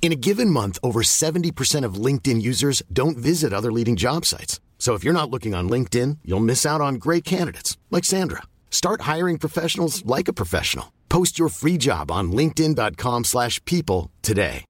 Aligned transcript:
In 0.00 0.10
a 0.12 0.16
given 0.16 0.48
month, 0.50 0.78
over 0.82 1.02
70% 1.02 1.84
of 1.84 1.94
LinkedIn 1.96 2.40
users 2.40 2.82
don't 2.90 3.18
visit 3.18 3.52
other 3.52 3.70
leading 3.70 3.94
job 3.94 4.24
sites. 4.24 4.58
So 4.78 4.94
if 4.94 5.04
you're 5.04 5.12
not 5.12 5.28
looking 5.30 5.54
on 5.54 5.68
LinkedIn, 5.68 6.18
you'll 6.24 6.40
miss 6.40 6.64
out 6.64 6.80
on 6.80 6.94
great 6.94 7.24
candidates 7.24 7.76
like 7.90 8.04
Sandra. 8.06 8.44
Start 8.70 9.02
hiring 9.02 9.36
professionals 9.38 10.06
like 10.06 10.28
a 10.28 10.32
professional. 10.32 10.92
Post 11.10 11.38
your 11.38 11.50
free 11.50 11.76
job 11.76 12.10
on 12.10 12.30
linkedin.com/people 12.32 13.24
slash 13.24 13.62
people 13.66 14.10
today. 14.22 14.64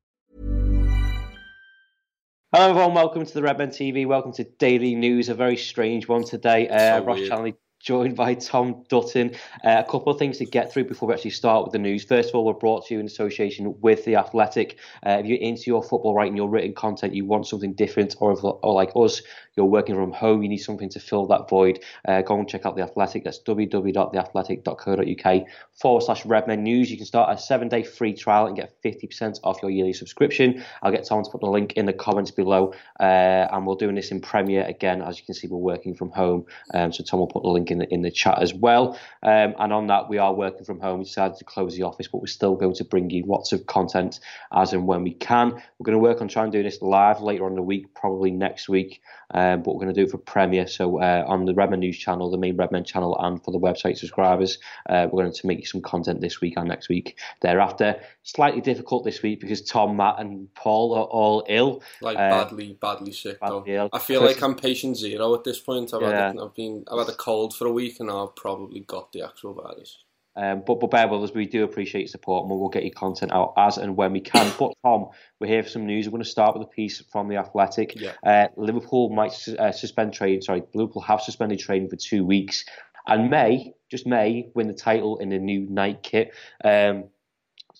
Hello 2.54 2.70
everyone, 2.70 2.94
welcome 2.94 3.26
to 3.26 3.34
the 3.34 3.42
Redmen 3.42 3.68
TV. 3.68 4.06
Welcome 4.06 4.32
to 4.32 4.44
Daily 4.44 4.94
News, 4.94 5.28
a 5.28 5.34
very 5.34 5.56
strange 5.58 6.08
one 6.08 6.24
today. 6.24 6.66
Uh, 6.68 7.00
So 7.00 7.04
Ross 7.04 7.18
weird. 7.18 7.30
Chanley 7.30 7.54
joined 7.80 8.16
by 8.16 8.34
Tom 8.34 8.84
Dutton. 8.88 9.36
Uh, 9.64 9.82
a 9.86 9.90
couple 9.90 10.12
of 10.12 10.18
things 10.18 10.36
to 10.38 10.44
get 10.44 10.72
through 10.72 10.84
before 10.84 11.08
we 11.08 11.14
actually 11.14 11.30
start 11.30 11.64
with 11.64 11.72
the 11.72 11.78
news. 11.78 12.04
First 12.04 12.28
of 12.30 12.34
all, 12.34 12.44
we're 12.44 12.54
brought 12.54 12.86
to 12.86 12.94
you 12.94 13.00
in 13.00 13.06
association 13.06 13.76
with 13.80 14.04
The 14.04 14.16
Athletic. 14.16 14.78
Uh, 15.06 15.18
if 15.20 15.26
you're 15.26 15.38
into 15.38 15.64
your 15.66 15.82
football 15.82 16.14
writing, 16.14 16.36
your 16.36 16.48
written 16.48 16.74
content, 16.74 17.14
you 17.14 17.24
want 17.24 17.46
something 17.46 17.74
different, 17.74 18.16
or, 18.20 18.32
if, 18.32 18.42
or 18.42 18.72
like 18.72 18.90
us, 18.96 19.22
you're 19.56 19.66
working 19.66 19.96
from 19.96 20.12
home, 20.12 20.42
you 20.42 20.48
need 20.48 20.58
something 20.58 20.88
to 20.90 21.00
fill 21.00 21.26
that 21.26 21.48
void, 21.48 21.80
uh, 22.06 22.22
go 22.22 22.38
and 22.38 22.48
check 22.48 22.64
out 22.64 22.76
The 22.76 22.82
Athletic. 22.82 23.24
That's 23.24 23.40
www.theathletic.co.uk 23.40 25.46
forward 25.74 26.02
slash 26.02 26.24
Redmen 26.24 26.62
News. 26.62 26.90
You 26.90 26.96
can 26.96 27.06
start 27.06 27.36
a 27.36 27.40
seven 27.40 27.68
day 27.68 27.82
free 27.82 28.14
trial 28.14 28.46
and 28.46 28.56
get 28.56 28.80
50% 28.82 29.40
off 29.42 29.60
your 29.62 29.70
yearly 29.70 29.92
subscription. 29.92 30.64
I'll 30.82 30.92
get 30.92 31.04
Tom 31.04 31.24
to 31.24 31.30
put 31.30 31.40
the 31.40 31.50
link 31.50 31.72
in 31.74 31.86
the 31.86 31.92
comments 31.92 32.30
below. 32.30 32.72
Uh, 33.00 33.48
and 33.50 33.66
we're 33.66 33.74
doing 33.74 33.96
this 33.96 34.10
in 34.10 34.20
Premiere 34.20 34.64
again. 34.64 35.02
As 35.02 35.18
you 35.18 35.24
can 35.24 35.34
see, 35.34 35.48
we're 35.48 35.58
working 35.58 35.94
from 35.94 36.10
home. 36.10 36.46
Um, 36.72 36.92
so 36.92 37.02
Tom 37.02 37.20
will 37.20 37.26
put 37.26 37.42
the 37.42 37.48
link 37.48 37.67
in 37.70 37.78
the, 37.78 37.92
in 37.92 38.02
the 38.02 38.10
chat 38.10 38.40
as 38.40 38.52
well. 38.54 38.98
Um, 39.22 39.54
and 39.58 39.72
on 39.72 39.86
that, 39.88 40.08
we 40.08 40.18
are 40.18 40.32
working 40.34 40.64
from 40.64 40.80
home. 40.80 40.98
We 41.00 41.04
decided 41.04 41.36
to 41.38 41.44
close 41.44 41.76
the 41.76 41.82
office, 41.84 42.08
but 42.08 42.20
we're 42.20 42.26
still 42.26 42.54
going 42.56 42.74
to 42.74 42.84
bring 42.84 43.10
you 43.10 43.24
lots 43.26 43.52
of 43.52 43.66
content 43.66 44.20
as 44.52 44.72
and 44.72 44.86
when 44.86 45.02
we 45.02 45.12
can. 45.14 45.50
We're 45.52 45.84
going 45.84 45.94
to 45.96 45.98
work 45.98 46.20
on 46.20 46.28
trying 46.28 46.50
to 46.52 46.58
do 46.58 46.62
this 46.62 46.80
live 46.82 47.20
later 47.20 47.44
on 47.44 47.52
in 47.52 47.56
the 47.56 47.62
week, 47.62 47.94
probably 47.94 48.30
next 48.30 48.68
week. 48.68 49.00
Um, 49.34 49.62
but 49.62 49.74
we're 49.74 49.82
going 49.84 49.94
to 49.94 50.00
do 50.00 50.06
it 50.06 50.10
for 50.10 50.18
Premiere. 50.18 50.66
So 50.66 51.00
uh, 51.02 51.24
on 51.26 51.44
the 51.44 51.52
Redmen 51.54 51.80
News 51.80 51.98
channel, 51.98 52.30
the 52.30 52.38
main 52.38 52.56
Redmen 52.56 52.84
channel, 52.84 53.16
and 53.20 53.42
for 53.44 53.50
the 53.50 53.58
website 53.58 53.98
subscribers, 53.98 54.58
uh, 54.88 55.06
we're 55.12 55.22
going 55.22 55.32
to 55.34 55.46
make 55.46 55.58
you 55.58 55.66
some 55.66 55.82
content 55.82 56.20
this 56.22 56.40
week 56.40 56.54
and 56.56 56.66
next 56.68 56.88
week 56.88 57.18
thereafter. 57.42 58.00
Slightly 58.22 58.60
difficult 58.62 59.04
this 59.04 59.22
week 59.22 59.40
because 59.40 59.62
Tom, 59.62 59.96
Matt, 59.96 60.16
and 60.18 60.52
Paul 60.54 60.94
are 60.94 61.04
all 61.04 61.44
ill. 61.48 61.82
Like 62.00 62.16
Uh, 62.16 62.44
badly, 62.44 62.78
badly 62.80 63.12
sick 63.12 63.38
though. 63.40 63.64
ill. 63.66 63.88
I 63.92 63.98
feel 63.98 64.20
Chris- 64.20 64.34
like 64.36 64.42
I'm 64.42 64.54
patient 64.54 64.96
zero 64.96 65.34
at 65.34 65.44
this 65.44 65.58
point. 65.60 65.92
I've, 65.92 66.00
Yeah. 66.02 66.28
had 66.28 66.38
I've 66.38 66.54
been, 66.54 66.84
I've 66.90 66.98
had 66.98 67.08
a 67.08 67.16
cold 67.16 67.54
for 67.58 67.66
a 67.66 67.72
week, 67.72 68.00
and 68.00 68.10
I've 68.10 68.34
probably 68.36 68.80
got 68.80 69.12
the 69.12 69.22
actual 69.22 69.54
virus. 69.54 69.98
Um, 70.36 70.62
but, 70.64 70.78
but 70.78 70.92
bear 70.92 71.08
with 71.08 71.24
us, 71.24 71.34
we 71.34 71.46
do 71.46 71.64
appreciate 71.64 72.02
your 72.02 72.08
support 72.08 72.42
and 72.42 72.50
we'll 72.50 72.68
get 72.68 72.84
your 72.84 72.92
content 72.92 73.32
out 73.32 73.54
as 73.56 73.76
and 73.76 73.96
when 73.96 74.12
we 74.12 74.20
can. 74.20 74.52
But 74.56 74.72
Tom, 74.84 75.08
we're 75.40 75.48
here 75.48 75.64
for 75.64 75.68
some 75.68 75.84
news. 75.84 76.06
We're 76.06 76.12
going 76.12 76.22
to 76.22 76.28
start 76.30 76.56
with 76.56 76.64
a 76.64 76.70
piece 76.70 77.02
from 77.10 77.26
The 77.26 77.38
Athletic. 77.38 78.00
Yeah. 78.00 78.12
Uh, 78.24 78.46
Liverpool 78.56 79.10
might 79.10 79.32
uh, 79.48 79.72
suspend 79.72 80.14
trade, 80.14 80.44
sorry, 80.44 80.62
Liverpool 80.74 81.02
have 81.02 81.22
suspended 81.22 81.58
training 81.58 81.88
for 81.88 81.96
two 81.96 82.24
weeks 82.24 82.64
and 83.08 83.30
may, 83.30 83.72
just 83.90 84.06
may, 84.06 84.50
win 84.54 84.68
the 84.68 84.74
title 84.74 85.18
in 85.18 85.32
a 85.32 85.38
new 85.38 85.66
Nike 85.68 85.98
kit. 86.02 86.32
Um, 86.62 87.04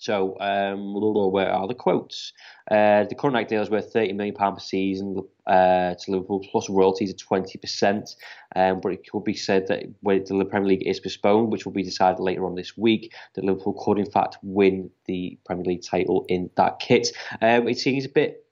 so, 0.01 0.39
um, 0.39 0.95
where 1.33 1.51
are 1.51 1.67
the 1.67 1.75
quotes? 1.75 2.33
Uh, 2.71 3.05
the 3.05 3.17
current 3.17 3.35
Nike 3.35 3.49
deal 3.49 3.63
is 3.63 3.71
worth 3.71 3.93
£30 3.93 4.15
million 4.15 4.35
per 4.35 4.59
season 4.59 5.21
uh, 5.47 5.95
to 5.95 6.11
Liverpool, 6.11 6.45
plus 6.53 6.71
royalties 6.71 7.11
of 7.11 7.17
20%. 7.17 8.15
Um, 8.55 8.81
but 8.81 8.93
it 8.93 9.11
could 9.11 9.25
be 9.25 9.35
said 9.35 9.67
that 9.67 9.87
when 10.01 10.23
the 10.25 10.45
Premier 10.45 10.69
League 10.69 10.87
is 10.87 11.01
postponed, 11.01 11.51
which 11.51 11.65
will 11.65 11.73
be 11.73 11.83
decided 11.83 12.21
later 12.21 12.47
on 12.47 12.55
this 12.55 12.77
week, 12.77 13.13
that 13.35 13.45
Liverpool 13.45 13.83
could, 13.85 13.99
in 13.99 14.11
fact, 14.11 14.39
win 14.43 14.89
the 15.07 15.37
Premier 15.45 15.65
League 15.65 15.83
title 15.83 16.25
in 16.29 16.49
that 16.57 16.79
kit. 16.79 17.09
Um, 17.43 17.67
it 17.67 17.79
seems 17.79 18.05
a 18.05 18.11
bit, 18.11 18.47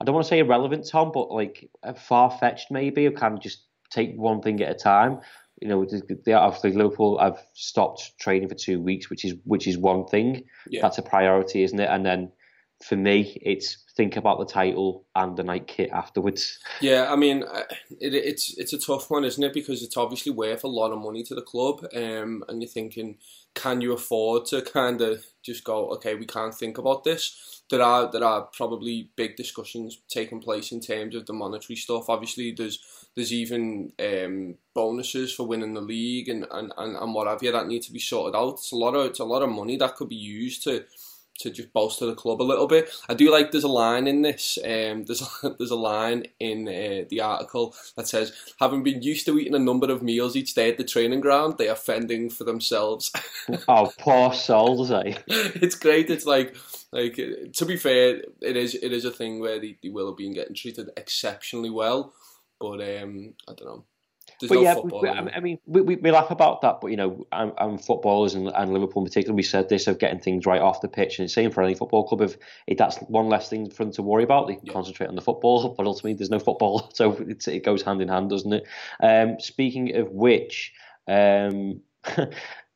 I 0.00 0.04
don't 0.04 0.14
want 0.14 0.26
to 0.26 0.28
say 0.28 0.40
irrelevant, 0.40 0.86
Tom, 0.86 1.12
but 1.14 1.30
like 1.30 1.70
far 1.96 2.30
fetched 2.30 2.70
maybe, 2.70 3.10
kind 3.10 3.34
of 3.34 3.40
just 3.40 3.62
take 3.88 4.14
one 4.16 4.42
thing 4.42 4.60
at 4.60 4.70
a 4.70 4.74
time 4.74 5.20
you 5.60 5.68
know, 5.68 5.86
they 6.24 6.32
obviously 6.32 6.72
Liverpool 6.72 7.18
have 7.18 7.38
stopped 7.54 8.18
training 8.18 8.48
for 8.48 8.54
two 8.54 8.80
weeks, 8.80 9.08
which 9.08 9.24
is 9.24 9.34
which 9.44 9.66
is 9.66 9.78
one 9.78 10.06
thing. 10.06 10.44
Yeah. 10.68 10.82
That's 10.82 10.98
a 10.98 11.02
priority, 11.02 11.62
isn't 11.62 11.78
it? 11.78 11.88
And 11.88 12.04
then 12.04 12.32
for 12.82 12.96
me, 12.96 13.38
it's 13.40 13.78
think 13.96 14.16
about 14.16 14.38
the 14.38 14.44
title 14.44 15.06
and 15.14 15.36
the 15.36 15.44
Nike 15.44 15.64
kit 15.66 15.90
afterwards. 15.90 16.58
Yeah, 16.80 17.10
I 17.10 17.16
mean, 17.16 17.44
uh, 17.44 17.62
it, 18.00 18.14
it's 18.14 18.56
it's 18.58 18.72
a 18.72 18.78
tough 18.78 19.10
one, 19.10 19.24
isn't 19.24 19.42
it? 19.42 19.54
Because 19.54 19.82
it's 19.82 19.96
obviously 19.96 20.32
worth 20.32 20.64
a 20.64 20.68
lot 20.68 20.92
of 20.92 20.98
money 20.98 21.22
to 21.24 21.34
the 21.34 21.42
club, 21.42 21.86
um, 21.94 22.44
and 22.48 22.60
you're 22.60 22.68
thinking, 22.68 23.16
can 23.54 23.80
you 23.80 23.92
afford 23.92 24.46
to 24.46 24.60
kind 24.60 25.00
of 25.00 25.24
just 25.42 25.64
go, 25.64 25.90
okay, 25.90 26.14
we 26.14 26.26
can't 26.26 26.54
think 26.54 26.76
about 26.76 27.04
this? 27.04 27.62
There 27.70 27.82
are 27.82 28.10
there 28.10 28.24
are 28.24 28.42
probably 28.52 29.10
big 29.16 29.36
discussions 29.36 30.02
taking 30.08 30.40
place 30.40 30.72
in 30.72 30.80
terms 30.80 31.14
of 31.14 31.26
the 31.26 31.32
monetary 31.32 31.76
stuff. 31.76 32.10
Obviously, 32.10 32.52
there's 32.52 32.80
there's 33.14 33.32
even 33.32 33.92
um, 33.98 34.56
bonuses 34.74 35.32
for 35.32 35.46
winning 35.46 35.74
the 35.74 35.80
league 35.80 36.28
and, 36.28 36.46
and, 36.50 36.72
and, 36.76 36.96
and 36.96 37.14
what 37.14 37.28
have 37.28 37.42
you 37.42 37.52
that 37.52 37.66
need 37.66 37.82
to 37.82 37.92
be 37.92 37.98
sorted 37.98 38.36
out. 38.36 38.54
It's 38.54 38.72
a 38.72 38.76
lot 38.76 38.94
of 38.94 39.06
it's 39.06 39.20
a 39.20 39.24
lot 39.24 39.42
of 39.42 39.50
money 39.50 39.76
that 39.76 39.96
could 39.96 40.08
be 40.08 40.16
used 40.16 40.64
to 40.64 40.84
to 41.36 41.50
just 41.50 41.72
bolster 41.72 42.06
the 42.06 42.14
club 42.14 42.40
a 42.40 42.44
little 42.44 42.66
bit. 42.66 42.88
I 43.08 43.14
do 43.14 43.30
like 43.30 43.50
there's 43.50 43.64
a 43.64 43.68
line 43.68 44.06
in 44.06 44.22
this. 44.22 44.58
Um, 44.62 45.04
there's 45.04 45.22
a, 45.22 45.50
there's 45.58 45.70
a 45.70 45.76
line 45.76 46.24
in 46.38 46.68
uh, 46.68 47.06
the 47.08 47.20
article 47.20 47.74
that 47.96 48.08
says, 48.08 48.32
"Having 48.60 48.84
been 48.84 49.02
used 49.02 49.26
to 49.26 49.38
eating 49.38 49.54
a 49.54 49.58
number 49.58 49.90
of 49.90 50.02
meals 50.02 50.36
each 50.36 50.54
day 50.54 50.70
at 50.70 50.78
the 50.78 50.84
training 50.84 51.20
ground, 51.20 51.56
they 51.58 51.68
are 51.68 51.76
fending 51.76 52.30
for 52.30 52.44
themselves." 52.44 53.12
oh, 53.68 53.92
poor 53.98 54.32
souls, 54.32 54.90
eh? 54.90 55.18
it's 55.26 55.74
great. 55.74 56.10
It's 56.10 56.26
like 56.26 56.54
like 56.92 57.16
to 57.16 57.64
be 57.66 57.76
fair, 57.76 58.22
it 58.40 58.56
is 58.56 58.74
it 58.74 58.92
is 58.92 59.04
a 59.04 59.10
thing 59.10 59.40
where 59.40 59.60
they, 59.60 59.76
they 59.82 59.88
will 59.88 60.08
have 60.08 60.16
been 60.16 60.34
getting 60.34 60.54
treated 60.54 60.90
exceptionally 60.96 61.70
well, 61.70 62.12
but 62.64 62.80
um, 63.02 63.34
I 63.48 63.52
don't 63.54 63.66
know. 63.66 63.84
There's 64.40 64.50
But 64.50 64.58
no 64.58 64.64
yeah, 64.64 64.74
football. 64.74 65.02
we, 65.02 65.08
it. 65.08 65.32
I 65.36 65.40
mean, 65.40 65.58
we, 65.66 65.80
we, 65.82 65.96
we 65.96 66.10
laugh 66.10 66.30
about 66.30 66.62
that, 66.62 66.80
but 66.80 66.88
you 66.88 66.96
know, 66.96 67.26
and, 67.30 67.52
and 67.58 67.84
footballers 67.84 68.34
and, 68.34 68.48
and 68.48 68.72
Liverpool 68.72 69.02
in 69.02 69.06
particular, 69.08 69.34
we 69.34 69.42
said 69.42 69.68
this 69.68 69.86
of 69.86 69.98
getting 69.98 70.18
things 70.18 70.46
right 70.46 70.60
off 70.60 70.80
the 70.80 70.88
pitch, 70.88 71.18
and 71.18 71.24
it's 71.24 71.34
same 71.34 71.50
for 71.50 71.62
any 71.62 71.74
football 71.74 72.06
club. 72.08 72.22
If, 72.22 72.36
if 72.66 72.78
that's 72.78 72.98
one 73.02 73.28
less 73.28 73.48
thing 73.48 73.70
for 73.70 73.84
them 73.84 73.92
to 73.92 74.02
worry 74.02 74.24
about, 74.24 74.48
they 74.48 74.56
can 74.56 74.66
Yeah. 74.66 74.72
concentrate 74.72 75.08
on 75.08 75.14
the 75.14 75.20
football. 75.22 75.74
But 75.76 75.86
ultimately, 75.86 76.14
there's 76.14 76.30
no 76.30 76.38
football, 76.38 76.90
so 76.94 77.12
it's, 77.28 77.46
it 77.48 77.64
goes 77.64 77.82
hand 77.82 78.00
in 78.02 78.08
hand, 78.08 78.30
doesn't 78.30 78.52
it? 78.52 78.64
Um, 79.00 79.38
speaking 79.40 79.94
of 79.96 80.10
which, 80.10 80.72
um, 81.06 81.80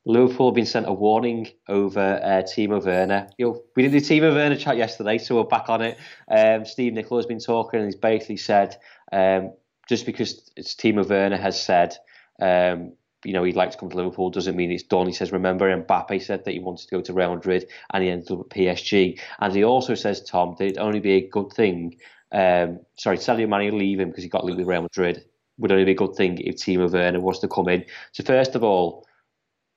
Liverpool 0.05 0.47
have 0.49 0.55
been 0.55 0.65
sent 0.65 0.87
a 0.87 0.93
warning 0.93 1.49
over 1.67 1.99
uh, 2.23 2.41
Timo 2.43 2.83
Werner. 2.83 3.27
You 3.37 3.45
know, 3.47 3.63
we 3.75 3.83
did 3.83 3.91
the 3.91 3.99
Timo 3.99 4.33
Werner 4.33 4.55
chat 4.55 4.77
yesterday, 4.77 5.17
so 5.17 5.35
we're 5.35 5.43
back 5.43 5.69
on 5.69 5.81
it. 5.81 5.97
Um, 6.29 6.65
Steve 6.65 6.93
Nicol 6.93 7.17
has 7.17 7.25
been 7.25 7.39
talking, 7.39 7.79
and 7.81 7.87
he's 7.87 7.95
basically 7.95 8.37
said 8.37 8.77
um, 9.11 9.51
just 9.89 10.05
because 10.05 10.49
it's 10.55 10.75
Timo 10.75 11.07
Werner 11.07 11.35
has 11.35 11.61
said, 11.61 11.97
um, 12.39 12.93
you 13.25 13.33
know, 13.33 13.43
he'd 13.43 13.55
like 13.55 13.71
to 13.71 13.77
come 13.77 13.89
to 13.89 13.97
Liverpool 13.97 14.29
doesn't 14.29 14.55
mean 14.55 14.71
it's 14.71 14.83
done. 14.83 15.07
He 15.07 15.13
says, 15.13 15.31
remember, 15.31 15.65
Mbappe 15.83 16.21
said 16.21 16.45
that 16.45 16.51
he 16.51 16.59
wanted 16.59 16.87
to 16.87 16.95
go 16.95 17.01
to 17.01 17.13
Real 17.13 17.33
Madrid, 17.35 17.67
and 17.91 18.03
he 18.03 18.09
ended 18.09 18.31
up 18.31 18.41
at 18.41 18.49
PSG. 18.49 19.19
And 19.39 19.53
he 19.53 19.63
also 19.63 19.95
says, 19.95 20.21
Tom, 20.21 20.55
that 20.59 20.65
it'd 20.65 20.77
only 20.77 20.99
be 20.99 21.13
a 21.13 21.27
good 21.27 21.51
thing. 21.51 21.97
Um, 22.31 22.81
sorry, 22.97 23.17
Sadio 23.17 23.49
Mane 23.49 23.77
leave 23.77 23.99
him 23.99 24.09
because 24.09 24.23
he 24.23 24.29
got 24.29 24.45
linked 24.45 24.59
with 24.59 24.67
Real 24.67 24.83
Madrid. 24.83 25.25
Would 25.57 25.71
only 25.71 25.85
be 25.85 25.91
a 25.91 25.95
good 25.95 26.15
thing 26.15 26.37
if 26.37 26.57
Timo 26.57 26.89
Werner 26.89 27.19
was 27.19 27.39
to 27.39 27.47
come 27.47 27.67
in. 27.67 27.83
So 28.11 28.23
first 28.23 28.53
of 28.55 28.63
all, 28.63 29.07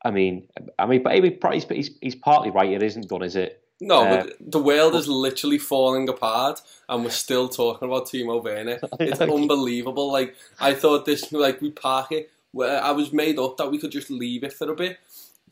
I 0.05 0.11
mean, 0.11 0.47
I 0.79 0.87
mean, 0.87 1.03
but 1.03 1.15
he's, 1.55 1.65
he's, 1.65 1.91
he's 2.01 2.15
partly 2.17 2.51
right. 2.51 2.71
It 2.71 2.83
isn't 2.83 3.09
done, 3.09 3.23
is 3.23 3.35
it? 3.35 3.62
No, 3.91 3.99
Uh, 4.05 4.11
but 4.25 4.37
the 4.41 4.63
world 4.71 4.95
is 4.95 5.09
literally 5.09 5.59
falling 5.59 6.09
apart, 6.09 6.61
and 6.89 7.03
we're 7.05 7.11
still 7.11 7.49
talking 7.49 7.89
about 7.89 8.07
Timo 8.07 8.43
Werner. 8.43 8.79
It's 9.01 9.21
unbelievable. 9.21 10.09
Like 10.19 10.35
I 10.61 10.73
thought 10.75 11.05
this, 11.05 11.33
like 11.33 11.61
we 11.61 11.71
park 11.71 12.13
it. 12.13 12.31
Where 12.53 12.79
I 12.83 12.93
was 13.01 13.13
made 13.13 13.39
up 13.39 13.57
that 13.57 13.71
we 13.73 13.79
could 13.79 13.91
just 13.99 14.11
leave 14.11 14.45
it 14.45 14.53
for 14.53 14.71
a 14.71 14.77
bit, 14.77 14.99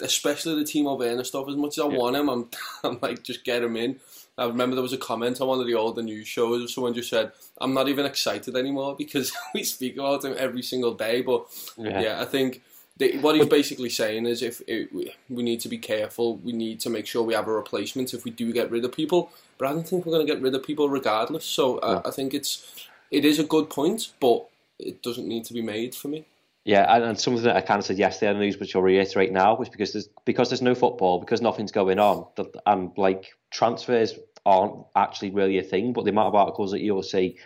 especially 0.01 0.55
the 0.63 0.71
Timo 0.73 0.99
Werner 0.99 1.25
stuff. 1.25 1.49
As 1.49 1.57
much 1.57 1.79
as 1.79 1.85
I 1.85 1.89
want 1.89 2.17
him, 2.17 2.29
I'm, 2.29 2.49
I'm 2.85 2.99
like 3.03 3.23
just 3.23 3.45
get 3.45 3.63
him 3.63 3.77
in. 3.77 4.01
I 4.39 4.45
remember 4.47 4.75
there 4.77 4.83
was 4.83 4.93
a 4.93 4.99
comment 5.11 5.41
on 5.41 5.49
one 5.49 5.61
of 5.61 5.67
the 5.67 5.75
older 5.75 6.03
news 6.03 6.29
shows. 6.29 6.61
Where 6.61 6.69
someone 6.69 6.95
just 6.95 7.11
said, 7.11 7.33
"I'm 7.61 7.75
not 7.75 7.89
even 7.89 8.07
excited 8.07 8.55
anymore 8.57 8.95
because 9.03 9.33
we 9.55 9.65
speak 9.65 9.95
about 9.97 10.25
him 10.25 10.35
every 10.39 10.63
single 10.63 10.95
day." 10.95 11.23
But 11.23 11.47
Yeah. 11.77 12.01
yeah, 12.01 12.21
I 12.21 12.27
think 12.27 12.63
the, 13.01 13.17
what 13.19 13.35
he's 13.35 13.47
basically 13.47 13.89
saying 13.89 14.27
is 14.27 14.43
if 14.43 14.61
it, 14.67 14.93
we 14.93 15.43
need 15.43 15.61
to 15.61 15.69
be 15.69 15.79
careful, 15.79 16.37
we 16.37 16.53
need 16.53 16.81
to 16.81 16.91
make 16.91 17.07
sure 17.07 17.23
we 17.23 17.33
have 17.33 17.49
a 17.49 17.53
replacement 17.53 18.13
if 18.13 18.25
we 18.25 18.31
do 18.31 18.53
get 18.53 18.71
rid 18.71 18.85
of 18.85 18.93
people. 18.93 19.31
But 19.57 19.69
I 19.69 19.73
don't 19.73 19.89
think 19.89 20.05
we're 20.05 20.13
going 20.13 20.27
to 20.27 20.33
get 20.33 20.43
rid 20.43 20.55
of 20.55 20.63
people 20.63 20.91
regardless. 20.91 21.47
So 21.47 21.79
uh, 21.79 22.03
I 22.05 22.11
think 22.11 22.35
it's 22.35 22.87
it 23.11 23.25
is 23.25 23.39
a 23.39 23.45
good 23.45 23.71
point, 23.71 24.13
but 24.21 24.47
it 24.79 25.03
doesn't 25.03 25.27
need 25.27 25.47
to 25.47 25.55
be 25.55 25.63
made 25.63 25.95
for 25.95 26.09
me. 26.09 26.27
Yeah, 26.65 26.95
and, 26.95 27.03
and 27.03 27.19
something 27.19 27.43
that 27.45 27.57
I 27.57 27.63
kind 27.63 27.79
of 27.79 27.87
said 27.87 27.97
yesterday 27.97 28.33
on 28.33 28.39
the 28.39 28.45
news, 28.45 28.61
which 28.61 28.77
I'll 28.77 28.83
reiterate 28.83 29.33
now, 29.33 29.57
was 29.57 29.71
because 29.71 29.95
there's 29.95 30.09
because 30.27 30.51
there's 30.51 30.63
no 30.63 30.75
football, 30.75 31.21
because 31.21 31.41
nothing's 31.41 31.73
going 31.73 31.99
on, 31.99 32.27
and 32.67 32.93
like 32.99 33.35
transfers 33.51 34.15
aren't 34.45 34.85
actually 34.95 35.31
really 35.31 35.59
a 35.59 35.63
thing. 35.63 35.95
But 35.95 36.05
the 36.05 36.11
amount 36.11 36.29
of 36.29 36.35
articles 36.35 36.73
that 36.73 36.81
you'll 36.81 37.03
see 37.03 37.39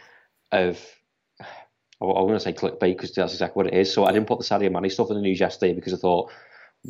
of 0.50 0.84
I, 2.12 2.22
want 2.22 2.34
to 2.34 2.40
say 2.40 2.52
clickbait 2.52 2.96
because 2.96 3.12
that's 3.12 3.32
exactly 3.32 3.58
what 3.62 3.72
it 3.72 3.74
is. 3.74 3.92
So 3.92 4.04
I 4.04 4.12
didn't 4.12 4.26
put 4.26 4.38
the 4.38 4.44
Sadio 4.44 4.70
Mane 4.70 4.90
stuff 4.90 5.10
in 5.10 5.16
the 5.16 5.22
news 5.22 5.40
yesterday 5.40 5.72
because 5.72 5.94
I 5.94 5.96
thought 5.96 6.30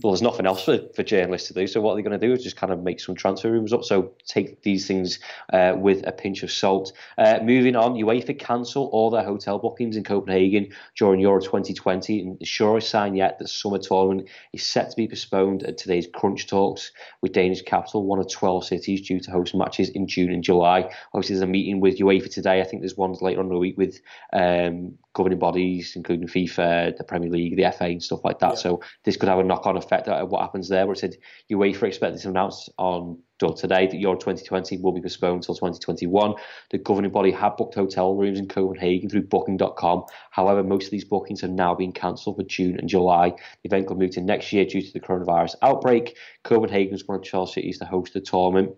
well, 0.03 0.13
there's 0.13 0.23
nothing 0.23 0.45
else 0.45 0.65
for, 0.65 0.81
for 0.95 1.05
journalists 1.05 1.49
to 1.49 1.55
do. 1.55 1.69
So 1.69 1.81
what 1.81 1.93
are 1.93 1.97
they 1.97 2.03
going 2.03 2.19
to 2.19 2.27
do 2.27 2.33
is 2.33 2.43
just 2.43 2.57
kind 2.57 2.73
of 2.73 2.83
make 2.83 2.99
some 2.99 3.15
transfer 3.15 3.53
rumours 3.53 3.73
up. 3.73 3.85
So 3.85 4.13
take 4.27 4.63
these 4.63 4.89
things 4.89 5.21
uh, 5.53 5.75
with 5.77 6.05
a 6.05 6.11
pinch 6.11 6.43
of 6.43 6.51
salt. 6.51 6.93
Uh, 7.17 7.39
moving 7.43 7.77
on, 7.77 7.95
UEFA 7.95 8.37
cancel 8.37 8.87
all 8.87 9.11
their 9.11 9.23
hotel 9.23 9.59
bookings 9.61 9.97
in 9.97 10.03
Copenhagen 10.03 10.71
during 10.97 11.21
Euro 11.21 11.41
2020. 11.41 12.21
And 12.21 12.39
the 12.41 12.45
surest 12.45 12.91
sign 12.91 13.15
yet 13.15 13.39
that 13.39 13.49
summer 13.49 13.79
tournament 13.79 14.29
is 14.53 14.67
set 14.67 14.91
to 14.91 14.97
be 14.97 15.07
postponed 15.07 15.63
at 15.63 15.79
today's 15.79 16.09
crunch 16.13 16.49
talks 16.49 16.91
with 17.21 17.33
Danish 17.33 17.63
capital, 17.63 18.05
one 18.05 18.19
of 18.19 18.29
12 18.29 18.65
cities 18.65 19.07
due 19.07 19.21
to 19.21 19.31
host 19.31 19.55
matches 19.55 19.91
in 19.91 20.09
June 20.09 20.33
and 20.33 20.43
July. 20.43 20.91
Obviously, 21.13 21.37
there's 21.37 21.45
a 21.45 21.47
meeting 21.47 21.79
with 21.79 21.99
UEFA 21.99 22.33
today. 22.33 22.61
I 22.61 22.65
think 22.65 22.83
there's 22.83 22.97
one 22.97 23.15
later 23.21 23.39
on 23.39 23.47
in 23.47 23.53
the 23.53 23.59
week 23.59 23.79
with 23.79 24.01
um, 24.33 24.99
governing 25.15 25.39
bodies, 25.39 25.95
including 25.95 26.27
FIFA, 26.27 26.97
the 26.97 27.05
Premier 27.05 27.31
League, 27.31 27.57
the 27.57 27.71
FA, 27.71 27.85
and 27.85 28.03
stuff 28.03 28.25
like 28.25 28.41
that. 28.41 28.55
Yeah. 28.55 28.57
So 28.57 28.81
this 29.05 29.17
could 29.17 29.29
have 29.29 29.39
a 29.39 29.45
knock-on 29.45 29.77
effect 29.85 30.09
of 30.09 30.31
what 30.31 30.43
happens 30.43 30.69
there. 30.69 30.87
Where 30.87 30.95
it 30.95 30.99
said 30.99 31.17
UEFA 31.51 31.85
expected 31.85 32.21
to 32.23 32.29
announce 32.29 32.69
on 32.79 33.19
today 33.57 33.87
that 33.87 33.99
Euro 33.99 34.17
2020 34.17 34.79
will 34.79 34.93
be 34.93 35.03
postponed 35.03 35.43
until 35.43 35.55
2021. 35.55 36.35
The 36.71 36.79
governing 36.79 37.11
body 37.11 37.31
had 37.31 37.57
booked 37.57 37.75
hotel 37.75 38.15
rooms 38.15 38.39
in 38.39 38.49
Copenhagen 38.49 39.11
through 39.11 39.23
Booking.com. 39.23 40.05
However, 40.31 40.63
most 40.63 40.87
of 40.87 40.91
these 40.91 41.05
bookings 41.05 41.43
have 41.43 41.51
now 41.51 41.75
been 41.75 41.93
cancelled 41.93 42.37
for 42.37 42.43
June 42.45 42.79
and 42.79 42.89
July. 42.89 43.31
The 43.31 43.67
event 43.69 43.87
could 43.87 43.99
move 43.99 44.13
to 44.13 44.21
next 44.21 44.53
year 44.53 44.65
due 44.65 44.83
to 44.83 44.93
the 44.93 45.01
coronavirus 45.01 45.57
outbreak. 45.63 46.17
Copenhagen 46.43 46.95
is 46.95 47.07
one 47.07 47.19
of 47.19 47.25
12 47.25 47.51
cities 47.51 47.79
to 47.79 47.85
host 47.85 48.15
the 48.15 48.21
tournament. 48.21 48.75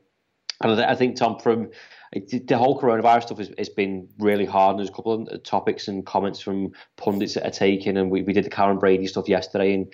And 0.63 0.81
I 0.81 0.95
think 0.95 1.17
Tom, 1.17 1.39
from 1.39 1.71
the 2.13 2.57
whole 2.57 2.81
coronavirus 2.81 3.25
stuff 3.25 3.39
has, 3.39 3.53
has 3.59 3.69
been 3.69 4.09
really 4.19 4.47
hard. 4.47 4.71
And 4.73 4.79
there's 4.79 4.89
a 4.89 4.93
couple 4.93 5.27
of 5.29 5.43
topics 5.43 5.89
and 5.89 6.05
comments 6.07 6.41
from 6.41 6.73
pundits 6.97 7.35
that 7.35 7.47
are 7.47 7.51
taken, 7.51 7.97
and 7.97 8.11
we, 8.11 8.23
we 8.23 8.33
did 8.33 8.45
the 8.45 8.51
Karren 8.51 8.81
Brady 8.81 9.07
stuff 9.07 9.29
yesterday. 9.29 9.75
And 9.75 9.93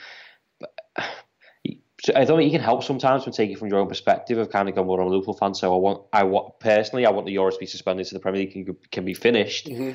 I 2.14 2.24
don't 2.24 2.38
think 2.38 2.52
you 2.52 2.58
can 2.58 2.64
help 2.64 2.82
sometimes 2.82 3.24
when 3.24 3.32
taking 3.32 3.54
it 3.54 3.58
from 3.58 3.68
your 3.68 3.78
own 3.78 3.88
perspective 3.88 4.38
of 4.38 4.50
kind 4.50 4.68
of 4.68 4.74
going, 4.74 4.86
well, 4.86 5.00
I'm 5.00 5.06
a 5.06 5.10
Liverpool 5.10 5.34
fan, 5.34 5.54
so 5.54 5.72
I 5.72 5.78
want, 5.78 6.02
I 6.12 6.24
want 6.24 6.58
personally, 6.58 7.06
I 7.06 7.10
want 7.10 7.26
the 7.26 7.36
Euros 7.36 7.52
to 7.52 7.58
be 7.60 7.66
suspended 7.66 8.06
so 8.06 8.16
the 8.16 8.20
Premier 8.20 8.40
League 8.40 8.52
can, 8.52 8.76
can 8.90 9.04
be 9.04 9.14
finished. 9.14 9.68
Mm-hmm 9.68 9.92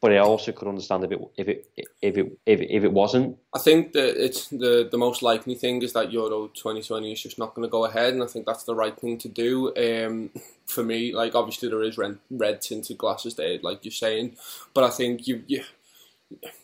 but 0.00 0.12
I 0.12 0.18
also 0.18 0.52
could 0.52 0.68
understand 0.68 1.04
if 1.04 1.12
it 1.12 1.20
if 1.36 1.48
it 1.48 1.70
if 2.02 2.16
it 2.16 2.38
if 2.46 2.60
it, 2.60 2.70
if 2.70 2.84
it 2.84 2.92
wasn't. 2.92 3.36
I 3.54 3.58
think 3.58 3.92
that 3.92 4.22
it's 4.22 4.48
the 4.48 4.88
the 4.90 4.98
most 4.98 5.22
likely 5.22 5.54
thing 5.54 5.82
is 5.82 5.92
that 5.92 6.12
Euro 6.12 6.48
2020 6.48 7.12
is 7.12 7.22
just 7.22 7.38
not 7.38 7.54
going 7.54 7.66
to 7.66 7.70
go 7.70 7.84
ahead, 7.84 8.14
and 8.14 8.22
I 8.22 8.26
think 8.26 8.46
that's 8.46 8.64
the 8.64 8.74
right 8.74 8.98
thing 8.98 9.18
to 9.18 9.28
do. 9.28 9.74
Um, 9.76 10.30
for 10.66 10.84
me, 10.84 11.14
like 11.14 11.34
obviously 11.34 11.68
there 11.68 11.82
is 11.82 11.98
red, 11.98 12.18
red 12.30 12.60
tinted 12.60 12.98
glasses 12.98 13.34
there, 13.34 13.58
like 13.62 13.84
you're 13.84 13.92
saying, 13.92 14.36
but 14.72 14.84
I 14.84 14.90
think 14.90 15.26
you 15.26 15.42
you 15.46 15.64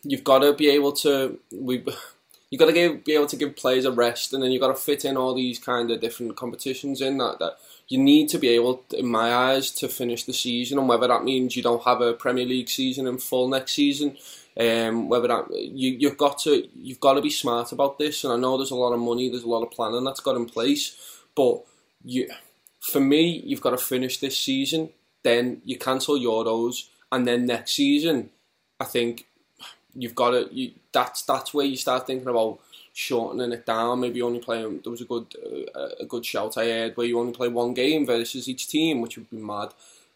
you've 0.05 0.25
got 0.25 0.41
to 0.41 0.53
be 0.53 0.69
able 0.71 0.93
to 0.93 1.39
we. 1.53 1.85
You 2.55 2.59
got 2.59 2.67
to 2.67 2.73
give, 2.73 3.03
be 3.03 3.15
able 3.15 3.27
to 3.27 3.35
give 3.35 3.57
players 3.57 3.85
a 3.85 3.91
rest, 3.91 4.33
and 4.33 4.41
then 4.41 4.53
you've 4.53 4.61
got 4.61 4.69
to 4.69 4.81
fit 4.81 5.05
in 5.05 5.17
all 5.17 5.35
these 5.35 5.59
kind 5.59 5.91
of 5.91 6.01
different 6.01 6.37
competitions 6.37 7.01
in 7.01 7.19
that. 7.19 7.41
That 7.41 7.57
you 7.89 7.99
need 7.99 8.29
to 8.29 8.39
be 8.39 8.51
able, 8.51 8.85
in 8.93 9.09
my 9.09 9.35
eyes, 9.35 9.73
to 9.73 9.89
finish 9.89 10.23
the 10.23 10.33
season, 10.33 10.79
and 10.79 10.89
whether 10.89 11.09
that 11.09 11.25
means 11.25 11.57
you 11.57 11.65
don't 11.65 11.83
have 11.83 12.01
a 12.01 12.13
Premier 12.13 12.45
League 12.45 12.69
season 12.69 13.09
in 13.09 13.19
full 13.19 13.49
next 13.49 13.73
season, 13.73 14.17
um, 14.57 15.09
whether 15.09 15.27
that 15.27 15.51
you 15.51 15.97
you've 15.99 16.17
got 16.17 16.39
to 16.43 16.69
you've 16.77 17.01
got 17.01 17.15
to 17.15 17.21
be 17.21 17.29
smart 17.29 17.73
about 17.73 17.99
this. 17.99 18.23
And 18.23 18.33
I 18.33 18.37
know 18.37 18.57
there's 18.57 18.71
a 18.71 18.77
lot 18.77 18.93
of 18.93 19.01
money, 19.01 19.29
there's 19.29 19.43
a 19.43 19.49
lot 19.49 19.65
of 19.65 19.73
planning 19.73 20.05
that's 20.05 20.21
got 20.21 20.37
in 20.37 20.47
place, 20.47 20.97
but 21.35 21.61
you, 22.05 22.31
for 22.79 23.01
me, 23.01 23.43
you've 23.45 23.63
got 23.63 23.71
to 23.71 23.79
finish 23.79 24.21
this 24.21 24.39
season. 24.39 24.91
Then 25.25 25.61
you 25.65 25.77
cancel 25.77 26.17
your 26.17 26.45
Euros, 26.45 26.85
and 27.11 27.27
then 27.27 27.47
next 27.47 27.73
season, 27.73 28.31
I 28.79 28.85
think 28.85 29.27
you've 29.97 30.15
got 30.15 30.31
to. 30.31 30.49
You, 30.53 30.73
that's 30.93 31.23
that's 31.23 31.53
where 31.55 31.67
you 31.67 31.77
start 31.77 32.07
thinking 32.07 32.29
about 32.29 32.61
shortening 32.93 33.53
it 33.53 33.67
down. 33.67 34.01
Maybe 34.01 34.23
only 34.23 34.41
playing. 34.41 34.81
There 34.83 34.91
was 34.91 35.01
a 35.01 35.07
good 35.07 35.27
uh, 35.75 35.89
a 36.01 36.05
good 36.07 36.25
shout 36.25 36.59
I 36.59 36.67
heard 36.67 36.97
where 36.97 37.07
you 37.07 37.19
only 37.19 37.33
play 37.33 37.49
one 37.49 37.75
game 37.75 38.07
versus 38.07 38.49
each 38.49 38.69
team, 38.69 39.01
which 39.01 39.17
would 39.17 39.31
be 39.31 39.37
mad. 39.37 39.71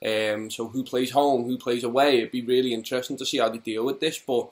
Um, 0.05 0.51
so 0.51 0.69
who 0.69 0.85
plays 0.85 1.11
home, 1.11 1.45
who 1.45 1.59
plays 1.59 1.83
away? 1.83 2.19
It'd 2.19 2.31
be 2.31 2.43
really 2.43 2.73
interesting 2.73 3.17
to 3.17 3.27
see 3.27 3.39
how 3.39 3.49
they 3.49 3.59
deal 3.59 3.85
with 3.85 3.99
this. 3.99 4.19
But 4.19 4.51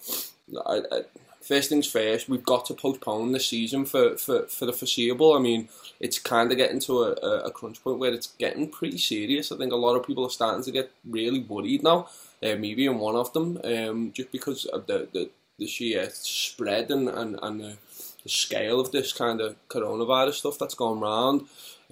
I, 0.67 0.82
I, 0.90 1.00
first 1.46 1.69
things 1.69 1.87
first, 1.87 2.28
we've 2.28 2.44
got 2.44 2.66
to 2.66 2.75
postpone 2.75 3.32
the 3.32 3.40
season 3.40 3.84
for, 3.84 4.16
for, 4.16 4.46
for 4.46 4.66
the 4.66 4.72
foreseeable. 4.72 5.34
I 5.34 5.38
mean, 5.38 5.69
it's 6.00 6.19
kind 6.19 6.50
of 6.50 6.58
getting 6.58 6.81
to 6.81 7.02
a, 7.02 7.12
a 7.44 7.50
crunch 7.50 7.82
point 7.82 7.98
where 7.98 8.12
it's 8.12 8.28
getting 8.38 8.69
pretty 8.69 8.98
serious. 8.98 9.52
I 9.52 9.56
think 9.56 9.72
a 9.72 9.76
lot 9.76 9.96
of 9.96 10.06
people 10.06 10.25
are 10.26 10.31
starting 10.31 10.64
to 10.64 10.72
get 10.72 10.90
really 11.08 11.40
worried 11.40 11.82
now. 11.82 12.08
Uh, 12.43 12.56
maybe 12.56 12.87
I'm 12.87 12.98
one 12.98 13.16
of 13.16 13.32
them, 13.32 13.58
um, 13.64 14.12
just 14.12 14.31
because 14.32 14.66
of 14.66 14.87
the, 14.87 15.08
the, 15.12 15.31
the 15.58 15.66
sheer 15.66 16.08
spread 16.12 16.90
and, 16.90 17.08
and, 17.08 17.38
and 17.43 17.60
the 17.60 17.76
the 18.26 18.31
scale 18.31 18.81
of 18.81 18.90
this 18.90 19.12
kind 19.12 19.40
of 19.40 19.54
coronavirus 19.69 20.34
stuff 20.34 20.58
that's 20.58 20.75
going 20.75 21.00
around. 21.00 21.42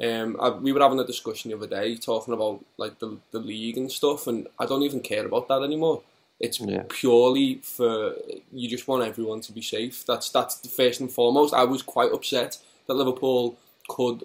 Um, 0.02 0.36
I, 0.40 0.50
we 0.50 0.72
were 0.72 0.80
having 0.80 0.98
a 0.98 1.06
discussion 1.06 1.50
the 1.50 1.56
other 1.56 1.68
day 1.68 1.94
talking 1.96 2.34
about 2.34 2.64
like 2.76 2.98
the 2.98 3.18
the 3.30 3.38
league 3.38 3.78
and 3.78 3.90
stuff, 3.90 4.26
and 4.26 4.48
I 4.58 4.66
don't 4.66 4.82
even 4.82 5.00
care 5.00 5.24
about 5.24 5.46
that 5.46 5.62
anymore. 5.62 6.02
It's 6.44 6.60
yeah. 6.60 6.82
purely 6.88 7.56
for 7.62 8.14
you 8.52 8.68
just 8.68 8.86
want 8.86 9.02
everyone 9.02 9.40
to 9.42 9.52
be 9.52 9.62
safe. 9.62 10.04
That's 10.06 10.28
that's 10.30 10.56
the 10.56 10.68
first 10.68 11.00
and 11.00 11.10
foremost. 11.10 11.54
I 11.54 11.64
was 11.64 11.82
quite 11.82 12.12
upset 12.12 12.58
that 12.86 12.94
Liverpool 12.94 13.56
could 13.88 14.24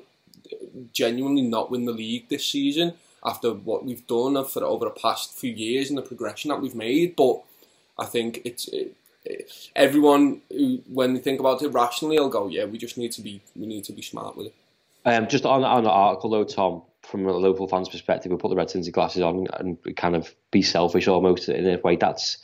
genuinely 0.94 1.44
not 1.44 1.72
win 1.72 1.86
the 1.86 1.92
league 1.92 2.28
this 2.30 2.46
season 2.46 2.94
after 3.24 3.52
what 3.54 3.86
we've 3.86 4.06
done 4.08 4.44
for 4.46 4.64
over 4.64 4.86
the 4.86 4.92
past 4.92 5.34
few 5.34 5.52
years 5.52 5.90
and 5.90 5.98
the 5.98 6.02
progression 6.02 6.50
that 6.50 6.62
we've 6.62 6.76
made. 6.76 7.16
But 7.16 7.42
I 7.98 8.06
think 8.06 8.42
it's 8.44 8.68
it, 8.68 8.96
everyone 9.76 10.42
who, 10.50 10.82
when 10.88 11.14
they 11.14 11.20
think 11.20 11.40
about 11.40 11.62
it 11.62 11.70
rationally, 11.70 12.20
will 12.20 12.30
go, 12.30 12.48
"Yeah, 12.48 12.66
we 12.66 12.78
just 12.78 12.98
need 12.98 13.14
to 13.14 13.22
be 13.22 13.42
we 13.56 13.66
need 13.66 13.86
to 13.86 13.94
be 13.94 14.02
smart 14.02 14.36
with 14.36 14.48
it." 14.48 14.56
Um, 15.06 15.28
just 15.28 15.46
on 15.46 15.64
on 15.64 15.84
the 15.84 15.90
article 15.90 16.30
though, 16.30 16.44
Tom, 16.44 16.82
from 17.10 17.26
a 17.26 17.34
Liverpool 17.34 17.68
fan's 17.68 17.90
perspective, 17.90 18.32
we 18.32 18.38
put 18.38 18.50
the 18.50 18.56
red 18.56 18.68
tinted 18.68 18.94
glasses 18.94 19.22
on 19.22 19.48
and 19.54 19.78
kind 19.96 20.16
of 20.16 20.34
be 20.52 20.62
selfish 20.62 21.08
almost 21.08 21.50
in 21.50 21.68
a 21.68 21.78
way. 21.80 21.96
That's 21.96 22.38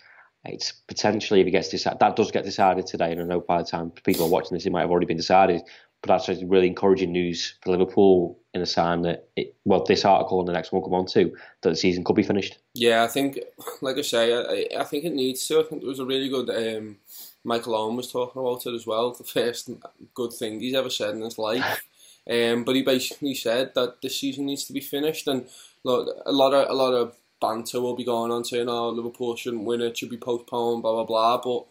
it's 0.45 0.71
potentially 0.87 1.41
if 1.41 1.47
it 1.47 1.51
gets 1.51 1.69
decided, 1.69 1.99
that 1.99 2.15
does 2.15 2.31
get 2.31 2.43
decided 2.43 2.85
today, 2.85 3.11
and 3.11 3.21
I 3.21 3.23
know 3.23 3.41
by 3.41 3.59
the 3.59 3.67
time 3.67 3.91
people 3.91 4.25
are 4.25 4.29
watching 4.29 4.55
this, 4.55 4.65
it 4.65 4.71
might 4.71 4.81
have 4.81 4.91
already 4.91 5.07
been 5.07 5.17
decided. 5.17 5.61
But 6.01 6.19
that's 6.27 6.43
really 6.43 6.67
encouraging 6.67 7.11
news 7.11 7.55
for 7.63 7.71
Liverpool 7.71 8.39
in 8.53 8.61
a 8.61 8.65
sign 8.65 9.01
that 9.03 9.27
it, 9.35 9.55
well, 9.65 9.83
this 9.83 10.05
article 10.05 10.39
and 10.39 10.47
the 10.47 10.53
next 10.53 10.71
one 10.71 10.83
come 10.83 10.93
on 10.93 11.07
too, 11.07 11.35
that 11.61 11.69
the 11.69 11.75
season 11.75 12.03
could 12.03 12.15
be 12.15 12.21
finished. 12.21 12.59
Yeah, 12.75 13.03
I 13.03 13.07
think, 13.07 13.39
like 13.81 13.97
I 13.97 14.01
say, 14.01 14.35
I, 14.35 14.81
I 14.81 14.83
think 14.83 15.03
it 15.03 15.13
needs 15.13 15.47
to. 15.47 15.61
I 15.61 15.63
think 15.63 15.81
there 15.81 15.89
was 15.89 15.99
a 15.99 16.05
really 16.05 16.29
good. 16.29 16.49
Um, 16.49 16.97
Michael 17.43 17.75
Owen 17.75 17.95
was 17.95 18.11
talking 18.11 18.39
about 18.39 18.67
it 18.67 18.75
as 18.75 18.85
well. 18.85 19.13
The 19.13 19.23
first 19.23 19.71
good 20.13 20.33
thing 20.33 20.59
he's 20.59 20.75
ever 20.75 20.91
said 20.91 21.15
in 21.15 21.21
his 21.21 21.39
life. 21.39 21.83
Um, 22.29 22.63
but 22.63 22.75
he 22.75 22.81
basically 22.81 23.35
said 23.35 23.73
that 23.75 24.01
the 24.01 24.09
season 24.09 24.47
needs 24.47 24.65
to 24.65 24.73
be 24.73 24.79
finished, 24.79 25.27
and 25.27 25.47
look, 25.83 26.09
a 26.25 26.31
lot 26.31 26.53
of 26.53 26.69
a 26.69 26.73
lot 26.73 26.93
of 26.93 27.15
banter 27.39 27.79
will 27.79 27.95
be 27.95 28.03
going 28.03 28.31
on 28.31 28.43
saying, 28.43 28.67
"Oh, 28.67 28.89
Liverpool 28.89 29.35
shouldn't 29.35 29.65
win 29.65 29.81
it, 29.81 29.97
should 29.97 30.09
be 30.09 30.17
postponed," 30.17 30.81
blah 30.81 30.93
blah 30.93 31.03
blah. 31.03 31.41
But, 31.43 31.65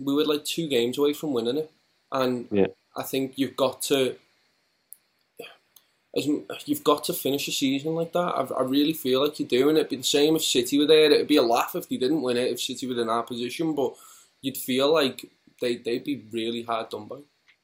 we 0.00 0.14
were 0.14 0.24
like 0.24 0.44
two 0.44 0.68
games 0.68 0.96
away 0.96 1.12
from 1.12 1.34
winning 1.34 1.58
it, 1.58 1.70
and 2.10 2.48
yeah. 2.50 2.68
I 2.96 3.02
think 3.02 3.34
you've 3.36 3.56
got 3.56 3.82
to 3.82 4.16
you've 6.14 6.84
got 6.84 7.04
to 7.04 7.12
finish 7.12 7.48
a 7.48 7.52
season 7.52 7.94
like 7.94 8.12
that. 8.12 8.18
I, 8.18 8.42
I 8.54 8.62
really 8.62 8.92
feel 8.92 9.22
like 9.22 9.38
you 9.38 9.46
do, 9.46 9.68
and 9.68 9.78
it'd 9.78 9.90
be 9.90 9.96
the 9.96 10.02
same 10.02 10.36
if 10.36 10.44
City 10.44 10.78
were 10.78 10.86
there. 10.86 11.10
It'd 11.10 11.28
be 11.28 11.36
a 11.36 11.42
laugh 11.42 11.74
if 11.74 11.88
they 11.88 11.96
didn't 11.96 12.22
win 12.22 12.36
it, 12.36 12.50
if 12.50 12.60
City 12.60 12.86
were 12.86 13.00
in 13.00 13.08
our 13.08 13.22
position, 13.22 13.74
but 13.74 13.94
you'd 14.40 14.56
feel 14.56 14.92
like 14.92 15.30
they, 15.60 15.76
they'd 15.76 16.04
be 16.04 16.24
really 16.30 16.62
hard 16.62 16.88
done 16.88 17.06
by. 17.06 17.18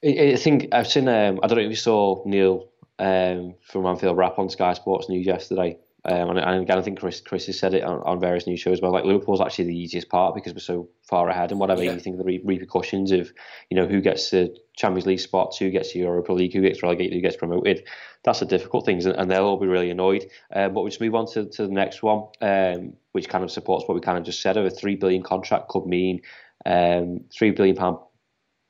I, 0.05 0.35
think 0.35 0.67
I've 0.71 0.87
seen, 0.87 1.07
um, 1.07 1.39
I 1.41 1.47
don't 1.47 1.57
know 1.57 1.63
if 1.63 1.69
you 1.69 1.75
saw 1.75 2.21
Neil 2.25 2.69
um, 2.99 3.55
from 3.61 3.85
Anfield 3.85 4.17
Wrap 4.17 4.37
on 4.37 4.49
Sky 4.49 4.73
Sports 4.73 5.09
News 5.09 5.25
yesterday. 5.25 5.77
Um, 6.07 6.29
and, 6.29 6.39
and, 6.39 6.61
again, 6.61 6.77
I 6.77 6.83
think 6.83 6.99
Chris 6.99 7.19
Chris 7.19 7.47
has 7.47 7.57
said 7.57 7.73
it 7.73 7.83
on, 7.83 7.99
on 8.01 8.19
various 8.19 8.45
news 8.45 8.59
shows. 8.59 8.79
Well, 8.79 8.91
like 8.91 9.05
Liverpool's 9.05 9.41
actually 9.41 9.65
the 9.65 9.77
easiest 9.77 10.07
part 10.07 10.35
because 10.35 10.53
we're 10.53 10.59
so 10.59 10.87
far 11.01 11.27
ahead, 11.29 11.49
and 11.49 11.59
whatever 11.59 11.83
yeah. 11.83 11.93
you 11.93 11.99
think 11.99 12.13
of 12.13 12.19
the 12.19 12.25
re- 12.25 12.41
repercussions 12.45 13.11
of, 13.11 13.31
you 13.71 13.75
know, 13.75 13.87
who 13.87 14.01
gets 14.01 14.29
the 14.29 14.55
Champions 14.75 15.07
League 15.07 15.19
spots, 15.19 15.57
who 15.57 15.71
gets 15.71 15.93
the 15.93 15.99
Europa 15.99 16.31
League, 16.31 16.53
who 16.53 16.61
gets 16.61 16.83
relegated, 16.83 17.13
who 17.13 17.21
gets 17.21 17.37
promoted. 17.37 17.87
That's 18.23 18.39
the 18.39 18.45
difficult 18.45 18.85
things, 18.85 19.07
and, 19.07 19.15
and 19.15 19.31
they'll 19.31 19.45
all 19.45 19.59
be 19.59 19.65
really 19.65 19.89
annoyed. 19.89 20.27
Um, 20.53 20.75
but 20.75 20.83
we 20.83 20.91
just 20.91 21.01
move 21.01 21.15
on 21.15 21.25
to, 21.31 21.49
to 21.49 21.65
the 21.65 21.73
next 21.73 22.03
one, 22.03 22.25
um, 22.39 22.93
which 23.13 23.27
kind 23.27 23.43
of 23.43 23.49
supports 23.49 23.87
what 23.87 23.95
we 23.95 24.01
kind 24.01 24.19
of 24.19 24.25
just 24.25 24.43
said. 24.43 24.57
Of 24.57 24.65
a 24.65 24.69
three 24.69 24.95
billion 24.95 25.23
contract 25.23 25.69
could 25.69 25.87
mean 25.87 26.21
um, 26.67 27.21
three 27.33 27.49
billion 27.49 27.75
pound 27.75 27.97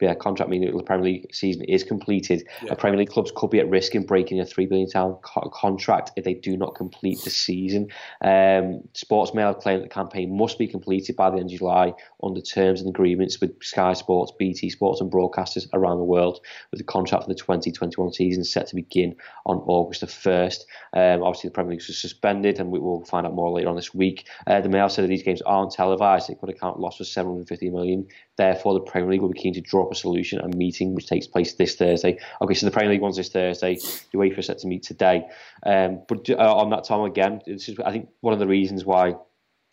yeah, 0.02 0.14
contract 0.14 0.50
meaning 0.50 0.76
the 0.76 0.84
Premier 0.84 1.06
League 1.06 1.34
season 1.34 1.64
is 1.64 1.84
completed, 1.84 2.48
yeah. 2.64 2.74
Premier 2.74 3.00
League 3.00 3.10
clubs 3.10 3.32
could 3.36 3.50
be 3.50 3.60
at 3.60 3.70
risk 3.70 3.96
in 3.96 4.06
breaking 4.06 4.40
a 4.40 4.46
three 4.46 4.66
billion 4.66 4.90
pound 4.90 5.16
co- 5.22 5.50
contract 5.54 6.12
if 6.18 6.26
they 6.26 6.34
do 6.34 6.58
not 6.58 6.76
complete 6.76 7.20
the 7.24 7.30
season. 7.30 7.88
Um, 8.22 8.82
Sportsmail 8.94 9.62
claim 9.62 9.80
that 9.80 9.90
the 9.90 9.94
campaign 9.94 10.38
must 10.38 10.58
be 10.60 10.68
completed 10.68 11.16
by 11.16 11.30
the 11.30 11.38
end 11.38 11.52
of 11.52 11.58
July 11.58 11.94
under 12.22 12.42
terms 12.42 12.82
and 12.82 12.90
agreements 12.90 13.40
with 13.40 13.52
Sky 13.64 13.94
Sports, 13.94 14.34
BT 14.38 14.70
Sports, 14.70 15.00
and 15.00 15.12
broadcasters 15.12 15.68
around 15.74 15.98
the 15.98 16.04
world, 16.04 16.42
with 16.72 16.80
the 16.80 16.84
contract 16.84 17.24
for 17.24 17.30
the 17.30 17.36
2021 17.36 18.14
season 18.14 18.44
set 18.44 18.68
to 18.68 18.76
begin 18.76 19.16
on 19.46 19.58
August 19.66 20.02
the 20.02 20.08
first. 20.08 20.66
Um, 20.94 21.24
obviously, 21.24 21.50
the 21.50 21.54
Premier 21.54 21.72
League 21.72 21.84
was 21.88 21.98
suspended, 21.98 22.60
and 22.60 22.70
we 22.70 22.80
will 22.80 23.06
find 23.06 23.26
out 23.26 23.34
more 23.34 23.52
later 23.52 23.70
on 23.70 23.76
this 23.76 23.94
week. 23.94 24.28
Uh, 24.46 24.60
the 24.60 24.70
Mail 24.70 24.90
said 24.90 25.04
that 25.04 25.10
these 25.10 25.24
games 25.24 25.42
aren't 25.44 25.72
televised; 25.72 26.30
it 26.30 26.40
could 26.40 26.50
account 26.50 26.80
loss 26.80 26.98
for 26.98 27.06
750 27.06 27.70
million. 27.70 28.08
Therefore, 28.38 28.74
the 28.74 28.82
Premier 28.82 29.12
League 29.12 29.22
will 29.22 29.32
be 29.32 29.40
keen 29.40 29.54
to 29.54 29.62
draw 29.62 29.85
a 29.92 29.96
solution, 29.96 30.40
a 30.40 30.48
meeting 30.50 30.96
which 30.96 31.08
takes 31.08 31.28
place 31.28 31.54
this 31.54 31.76
Thursday. 31.76 32.20
Okay, 32.42 32.54
so 32.54 32.66
the 32.66 32.72
Premier 32.72 32.92
League 32.92 33.02
one's 33.02 33.18
this 33.18 33.30
Thursday. 33.30 33.76
The 33.76 34.18
UEFA 34.18 34.44
set 34.44 34.60
to 34.60 34.68
meet 34.68 34.84
today. 34.84 35.28
Um, 35.66 36.02
but 36.08 36.30
uh, 36.30 36.56
on 36.56 36.70
that 36.72 36.84
time 36.84 37.02
again, 37.02 37.42
this 37.46 37.70
is 37.70 37.80
I 37.80 37.92
think 37.92 38.10
one 38.22 38.34
of 38.34 38.40
the 38.40 38.48
reasons 38.48 38.86
why 38.86 39.16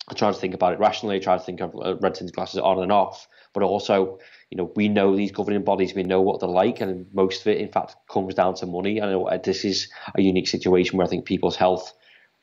I 0.09 0.15
try 0.15 0.33
to 0.33 0.39
think 0.39 0.55
about 0.55 0.73
it 0.73 0.81
rationally. 0.81 1.17
I 1.17 1.21
try 1.21 1.39
to 1.39 1.43
think 1.43 1.61
of 1.61 1.75
uh, 1.77 1.97
red 1.97 2.15
tinted 2.15 2.35
glasses 2.35 2.59
on 2.59 2.83
and 2.83 2.91
off, 2.91 3.29
but 3.55 3.63
also, 3.63 4.19
you 4.51 4.57
know, 4.57 4.73
we 4.75 4.89
know 4.89 5.17
these 5.17 5.31
governing 5.31 5.63
bodies, 5.63 5.95
we 5.95 6.03
know 6.03 6.21
what 6.21 6.41
they're 6.41 6.49
like, 6.49 6.81
and 6.81 7.07
most 7.15 7.43
of 7.43 7.47
it, 7.49 7.59
in 7.59 7.71
fact, 7.71 7.97
comes 8.11 8.35
down 8.35 8.55
to 8.57 8.67
money. 8.67 9.01
I 9.01 9.07
know 9.07 9.29
uh, 9.29 9.39
this 9.39 9.65
is 9.65 9.89
a 10.17 10.23
unique 10.23 10.49
situation 10.49 10.99
where 10.99 11.07
I 11.07 11.11
think 11.11 11.25
people's 11.25 11.57
health 11.57 11.93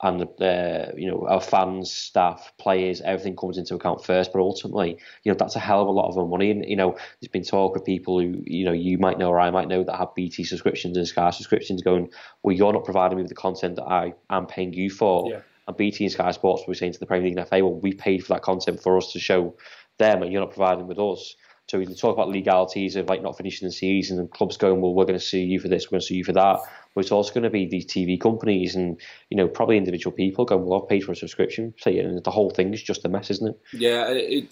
and 0.02 0.22
the, 0.22 0.46
uh, 0.46 0.92
you 0.96 1.10
know 1.10 1.28
our 1.28 1.42
fans, 1.42 1.92
staff, 1.92 2.54
players, 2.58 3.02
everything 3.02 3.36
comes 3.36 3.58
into 3.58 3.76
account 3.76 4.04
first. 4.04 4.32
But 4.32 4.40
ultimately, 4.40 4.98
you 5.24 5.32
know 5.32 5.38
that's 5.38 5.56
a 5.56 5.60
hell 5.60 5.82
of 5.82 5.88
a 5.88 5.92
lot 5.92 6.10
of 6.10 6.30
money. 6.30 6.52
And 6.52 6.64
you 6.66 6.76
know, 6.76 6.92
there's 6.92 7.32
been 7.32 7.44
talk 7.44 7.76
of 7.76 7.84
people 7.84 8.20
who 8.20 8.42
you 8.46 8.66
know 8.66 8.72
you 8.72 8.98
might 8.98 9.18
know 9.18 9.30
or 9.30 9.40
I 9.40 9.52
might 9.52 9.68
know 9.68 9.84
that 9.84 9.98
have 9.98 10.16
BT 10.16 10.44
subscriptions 10.44 10.96
and 10.96 11.08
Sky 11.08 11.30
subscriptions, 11.32 11.82
going, 11.82 12.10
well, 12.44 12.56
you're 12.56 12.74
not 12.74 12.86
providing 12.86 13.18
me 13.18 13.24
with 13.24 13.30
the 13.30 13.36
content 13.36 13.76
that 13.76 13.86
I 13.86 14.14
am 14.30 14.46
paying 14.46 14.74
you 14.74 14.90
for. 14.90 15.30
Yeah. 15.30 15.42
And 15.68 15.78
BT 15.78 16.06
and 16.06 16.14
Sky 16.14 16.32
Sports 16.32 16.64
were 16.68 16.74
saying 16.74 16.94
to 16.94 17.00
the 17.00 17.06
Premier 17.06 17.30
League 17.30 17.38
and 17.38 17.48
FA, 17.48 17.64
well, 17.64 17.76
we 17.76 17.94
paid 17.94 18.26
for 18.26 18.34
that 18.34 18.42
content 18.42 18.82
for 18.82 18.98
us 18.98 19.12
to 19.14 19.20
show 19.20 19.56
them, 19.98 20.24
and 20.24 20.32
you're 20.32 20.42
not 20.42 20.52
providing 20.52 20.88
with 20.88 20.98
us. 20.98 21.36
So 21.70 21.78
we 21.78 21.86
talk 21.86 22.16
about 22.16 22.30
legalities 22.30 22.96
of 22.96 23.10
like 23.10 23.22
not 23.22 23.38
finishing 23.38 23.68
the 23.68 23.72
season 23.72 24.18
and 24.18 24.32
clubs 24.32 24.58
going, 24.58 24.82
well, 24.82 24.96
we're 24.96 25.06
going 25.06 25.20
to 25.20 25.24
sue 25.24 25.38
you 25.38 25.60
for 25.60 25.68
this, 25.68 25.86
we're 25.86 25.98
going 25.98 26.02
to 26.02 26.08
sue 26.08 26.16
you 26.16 26.24
for 26.24 26.34
that. 26.34 26.62
But 26.96 27.02
it's 27.02 27.12
also 27.12 27.32
going 27.32 27.44
to 27.44 27.52
be 27.52 27.68
these 27.68 27.86
TV 27.86 28.20
companies 28.20 28.76
and 28.76 29.00
you 29.30 29.38
know 29.38 29.48
probably 29.48 29.78
individual 29.78 30.12
people 30.12 30.46
going, 30.46 30.66
well, 30.66 30.82
I've 30.82 30.90
paid 30.90 31.04
for 31.04 31.12
a 31.12 31.16
subscription, 31.16 31.76
so 31.78 31.92
the 31.92 32.32
whole 32.32 32.50
thing 32.50 32.74
is 32.74 32.82
just 32.82 33.06
a 33.06 33.10
mess, 33.10 33.30
isn't 33.30 33.50
it? 33.50 33.60
Yeah, 33.74 34.08
it 34.10 34.48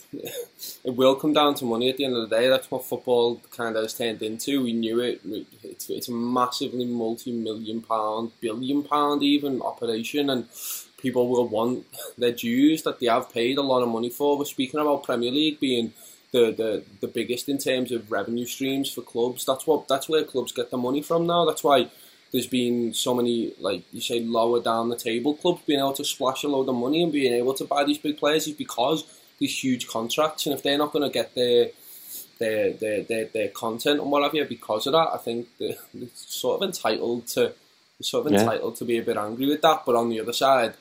it 0.83 0.95
will 0.95 1.15
come 1.15 1.33
down 1.33 1.55
to 1.55 1.65
money 1.65 1.89
at 1.89 1.97
the 1.97 2.05
end 2.05 2.15
of 2.15 2.29
the 2.29 2.35
day. 2.35 2.49
That's 2.49 2.69
what 2.69 2.85
football 2.85 3.41
kind 3.49 3.75
of 3.75 3.81
has 3.81 3.95
turned 3.95 4.21
into. 4.21 4.61
We 4.61 4.73
knew 4.73 4.99
it. 4.99 5.21
It's, 5.63 5.89
it's 5.89 6.09
a 6.09 6.13
massively 6.13 6.85
multi-million 6.85 7.81
pound, 7.81 8.33
billion 8.39 8.83
pound 8.83 9.23
even 9.23 9.59
operation, 9.63 10.29
and 10.29 10.47
people 10.99 11.27
will 11.27 11.47
want 11.47 11.87
their 12.15 12.31
dues 12.31 12.83
that 12.83 12.99
they 12.99 13.07
have 13.07 13.31
paid 13.33 13.57
a 13.57 13.63
lot 13.63 13.81
of 13.81 13.89
money 13.89 14.11
for. 14.11 14.37
We're 14.37 14.45
speaking 14.45 14.79
about 14.79 15.03
Premier 15.03 15.31
League 15.31 15.59
being 15.59 15.93
the, 16.31 16.51
the, 16.51 16.83
the 17.01 17.07
biggest 17.07 17.47
in 17.49 17.57
terms 17.57 17.91
of 17.91 18.11
revenue 18.11 18.45
streams 18.45 18.91
for 18.91 19.01
clubs. 19.01 19.45
That's 19.45 19.65
what 19.65 19.87
that's 19.87 20.09
where 20.09 20.23
clubs 20.23 20.51
get 20.51 20.71
the 20.71 20.77
money 20.77 21.01
from 21.01 21.25
now. 21.25 21.45
That's 21.45 21.63
why 21.63 21.89
there's 22.31 22.47
been 22.47 22.93
so 22.93 23.13
many 23.13 23.53
like 23.59 23.83
you 23.93 24.01
say 24.01 24.19
lower 24.19 24.61
down 24.61 24.89
the 24.89 24.97
table 24.97 25.33
clubs 25.33 25.61
being 25.65 25.79
able 25.79 25.93
to 25.93 26.03
splash 26.03 26.43
a 26.43 26.47
load 26.47 26.67
of 26.67 26.75
money 26.75 27.03
and 27.03 27.11
being 27.11 27.33
able 27.33 27.53
to 27.53 27.65
buy 27.65 27.83
these 27.83 27.97
big 27.97 28.17
players 28.17 28.47
is 28.47 28.53
because 28.53 29.05
these 29.39 29.63
huge 29.63 29.87
contracts 29.87 30.45
and 30.45 30.55
if 30.55 30.63
they're 30.63 30.77
not 30.77 30.91
going 30.91 31.03
to 31.03 31.13
get 31.13 31.33
their 31.35 31.69
their, 32.39 32.73
their 32.73 33.03
their 33.03 33.25
their 33.25 33.47
content 33.49 33.99
and 33.99 34.11
what 34.11 34.23
have 34.23 34.35
you 34.35 34.45
because 34.45 34.87
of 34.87 34.93
that 34.93 35.09
I 35.13 35.17
think 35.17 35.47
they're, 35.57 35.75
they're 35.93 36.09
sort 36.13 36.61
of 36.61 36.67
entitled 36.67 37.27
to 37.27 37.53
sort 38.01 38.27
of 38.27 38.33
yeah. 38.33 38.41
entitled 38.41 38.75
to 38.77 38.85
be 38.85 38.97
a 38.97 39.03
bit 39.03 39.17
angry 39.17 39.47
with 39.47 39.61
that 39.61 39.83
but 39.85 39.95
on 39.95 40.09
the 40.09 40.19
other 40.19 40.33
side 40.33 40.73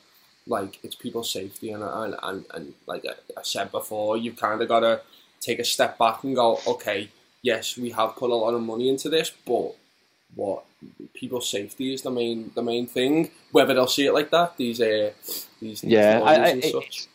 like 0.45 0.79
it's 0.83 0.95
people's 0.95 1.31
safety 1.31 1.71
and 1.71 1.83
and, 1.83 2.15
and, 2.21 2.45
and 2.53 2.73
like 2.85 3.05
I 3.05 3.41
said 3.41 3.71
before 3.71 4.17
you've 4.17 4.35
kind 4.35 4.61
of 4.61 4.67
got 4.67 4.81
to 4.81 5.01
take 5.39 5.59
a 5.59 5.63
step 5.63 5.97
back 5.97 6.23
and 6.23 6.35
go, 6.35 6.59
okay, 6.67 7.09
yes, 7.41 7.77
we 7.77 7.91
have 7.91 8.15
put 8.15 8.29
a 8.29 8.35
lot 8.35 8.53
of 8.53 8.61
money 8.61 8.89
into 8.89 9.09
this, 9.09 9.31
but 9.45 9.75
what 10.35 10.63
people's 11.13 11.49
safety 11.49 11.93
is 11.93 12.01
the 12.01 12.11
main 12.11 12.51
the 12.55 12.61
main 12.61 12.87
thing. 12.87 13.31
Whether 13.51 13.73
they'll 13.73 13.87
see 13.87 14.05
it 14.05 14.13
like 14.13 14.29
that, 14.31 14.57
these 14.57 14.79
uh, 14.81 15.11
these 15.61 15.83
yeah, 15.83 16.21
I, 16.23 16.35
I, 16.35 16.47
it, 16.49 17.07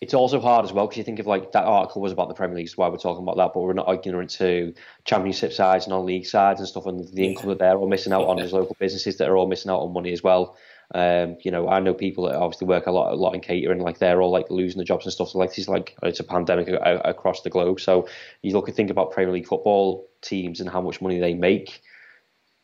it's 0.00 0.14
also 0.14 0.40
hard 0.40 0.64
as 0.64 0.72
well 0.72 0.86
because 0.86 0.98
you 0.98 1.04
think 1.04 1.20
of 1.20 1.26
like 1.26 1.52
that 1.52 1.64
article 1.64 2.02
was 2.02 2.12
about 2.12 2.28
the 2.28 2.34
Premier 2.34 2.56
League, 2.56 2.68
so 2.68 2.74
why 2.76 2.88
we're 2.88 2.96
talking 2.96 3.22
about 3.22 3.36
that, 3.36 3.52
but 3.54 3.60
we're 3.60 3.72
not 3.72 3.92
ignorant 3.92 4.30
to 4.30 4.74
Championship 5.04 5.52
sides, 5.52 5.86
non-league 5.86 6.26
sides, 6.26 6.58
and 6.58 6.68
stuff, 6.68 6.86
and 6.86 7.06
the 7.14 7.24
income 7.24 7.48
yeah. 7.48 7.54
that 7.54 7.58
they're 7.60 7.76
all 7.76 7.88
missing 7.88 8.12
out 8.12 8.26
on 8.26 8.40
as 8.40 8.52
local 8.52 8.76
businesses 8.78 9.16
that 9.18 9.28
are 9.28 9.36
all 9.36 9.46
missing 9.46 9.70
out 9.70 9.80
on 9.80 9.92
money 9.92 10.12
as 10.12 10.22
well. 10.22 10.56
Um, 10.94 11.36
you 11.42 11.50
know, 11.50 11.68
I 11.68 11.80
know 11.80 11.94
people 11.94 12.24
that 12.24 12.36
obviously 12.36 12.66
work 12.66 12.86
a 12.86 12.92
lot, 12.92 13.12
a 13.12 13.16
lot 13.16 13.34
in 13.34 13.40
catering, 13.40 13.80
like 13.80 13.98
they're 13.98 14.20
all 14.20 14.30
like 14.30 14.50
losing 14.50 14.78
their 14.78 14.84
jobs 14.84 15.06
and 15.06 15.12
stuff. 15.12 15.30
So 15.30 15.38
like 15.38 15.56
it's 15.56 15.68
like 15.68 15.96
it's 16.02 16.20
a 16.20 16.24
pandemic 16.24 16.68
across 16.68 17.42
the 17.42 17.50
globe. 17.50 17.80
So 17.80 18.08
you 18.42 18.52
look 18.52 18.68
and 18.68 18.76
think 18.76 18.90
about 18.90 19.12
Premier 19.12 19.32
League 19.32 19.46
football 19.46 20.08
teams 20.20 20.60
and 20.60 20.68
how 20.68 20.80
much 20.80 21.00
money 21.00 21.18
they 21.18 21.34
make. 21.34 21.82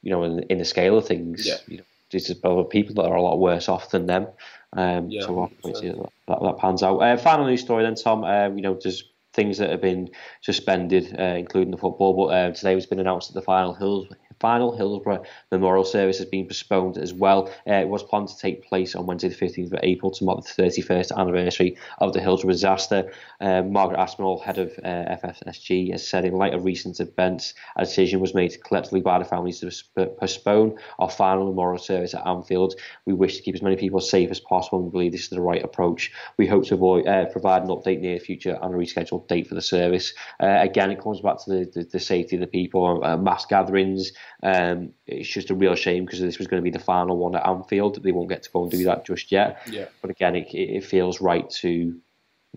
You 0.02 0.10
know, 0.10 0.24
in, 0.24 0.40
in 0.44 0.58
the 0.58 0.64
scale 0.64 0.96
of 0.96 1.06
things, 1.06 1.46
yeah. 1.46 1.56
you 1.66 1.78
know, 1.78 1.84
there's 2.10 2.32
people 2.70 2.94
that 2.94 3.08
are 3.08 3.16
a 3.16 3.22
lot 3.22 3.38
worse 3.38 3.68
off 3.68 3.90
than 3.90 4.06
them. 4.06 4.28
Um, 4.74 5.10
yeah, 5.10 5.22
so 5.22 5.50
we'll 5.64 5.74
see 5.74 5.88
that, 5.88 6.08
that, 6.28 6.42
that, 6.42 6.58
pans 6.58 6.82
out. 6.82 6.98
Uh, 6.98 7.16
final 7.16 7.46
news 7.46 7.62
story 7.62 7.82
then, 7.82 7.94
Tom. 7.94 8.24
Uh, 8.24 8.48
you 8.50 8.62
know, 8.62 8.78
there's 8.80 9.04
things 9.32 9.58
that 9.58 9.70
have 9.70 9.80
been 9.80 10.10
suspended, 10.40 11.16
uh, 11.18 11.22
including 11.22 11.70
the 11.70 11.78
football. 11.78 12.14
But 12.14 12.34
uh, 12.34 12.52
today 12.52 12.74
has 12.74 12.86
been 12.86 13.00
announced 13.00 13.28
that 13.28 13.34
the 13.34 13.44
final 13.44 13.74
Hills 13.74 14.08
final 14.40 14.76
Hillsborough 14.76 15.24
memorial 15.50 15.84
service 15.84 16.18
has 16.18 16.26
been 16.26 16.46
postponed 16.46 16.98
as 16.98 17.12
well. 17.12 17.50
Uh, 17.66 17.74
it 17.74 17.88
was 17.88 18.02
planned 18.02 18.28
to 18.28 18.38
take 18.38 18.64
place 18.64 18.94
on 18.94 19.06
Wednesday, 19.06 19.28
the 19.28 19.34
15th 19.34 19.72
of 19.72 19.80
April, 19.82 20.10
to 20.12 20.24
mark 20.24 20.44
the 20.44 20.62
31st 20.62 21.16
anniversary 21.16 21.76
of 21.98 22.12
the 22.12 22.20
Hillsborough 22.20 22.52
disaster. 22.52 23.12
Uh, 23.40 23.62
Margaret 23.62 23.98
Aspinall, 23.98 24.40
head 24.40 24.58
of 24.58 24.72
uh, 24.84 25.16
FSSG, 25.22 25.92
has 25.92 26.06
said 26.06 26.24
in 26.24 26.34
light 26.34 26.54
of 26.54 26.64
recent 26.64 27.00
events, 27.00 27.54
a 27.76 27.84
decision 27.84 28.20
was 28.20 28.34
made 28.34 28.62
collectively 28.64 29.00
by 29.00 29.18
the 29.18 29.24
families 29.24 29.60
to 29.60 30.06
postpone 30.20 30.76
our 30.98 31.10
final 31.10 31.46
memorial 31.46 31.78
service 31.78 32.14
at 32.14 32.26
Anfield. 32.26 32.74
We 33.06 33.14
wish 33.14 33.36
to 33.36 33.42
keep 33.42 33.54
as 33.54 33.62
many 33.62 33.76
people 33.76 34.00
safe 34.00 34.30
as 34.30 34.40
possible 34.40 34.78
and 34.78 34.86
we 34.86 34.92
believe 34.92 35.12
this 35.12 35.24
is 35.24 35.30
the 35.30 35.40
right 35.40 35.62
approach. 35.62 36.12
We 36.36 36.46
hope 36.46 36.66
to 36.66 36.74
avoid, 36.74 37.06
uh, 37.06 37.26
provide 37.26 37.62
an 37.62 37.68
update 37.68 38.00
near 38.00 38.18
the 38.18 38.24
future 38.24 38.58
and 38.60 38.74
a 38.74 38.76
rescheduled 38.76 39.28
date 39.28 39.46
for 39.46 39.54
the 39.54 39.62
service. 39.62 40.12
Uh, 40.40 40.58
again, 40.60 40.90
it 40.90 41.00
comes 41.00 41.20
back 41.20 41.42
to 41.44 41.50
the, 41.50 41.70
the, 41.74 41.84
the 41.84 42.00
safety 42.00 42.36
of 42.36 42.40
the 42.40 42.46
people, 42.46 43.04
uh, 43.04 43.16
mass 43.16 43.46
gatherings, 43.46 44.12
um, 44.42 44.92
it's 45.06 45.28
just 45.28 45.50
a 45.50 45.54
real 45.54 45.74
shame 45.74 46.04
because 46.04 46.20
this 46.20 46.38
was 46.38 46.46
going 46.46 46.62
to 46.62 46.64
be 46.64 46.76
the 46.76 46.82
final 46.82 47.16
one 47.16 47.34
at 47.34 47.46
Anfield. 47.46 48.02
They 48.02 48.12
won't 48.12 48.28
get 48.28 48.42
to 48.44 48.50
go 48.50 48.62
and 48.62 48.70
do 48.70 48.84
that 48.84 49.04
just 49.04 49.32
yet. 49.32 49.60
Yeah. 49.70 49.86
But 50.00 50.10
again, 50.10 50.36
it, 50.36 50.54
it 50.54 50.84
feels 50.84 51.20
right 51.20 51.48
to, 51.50 51.98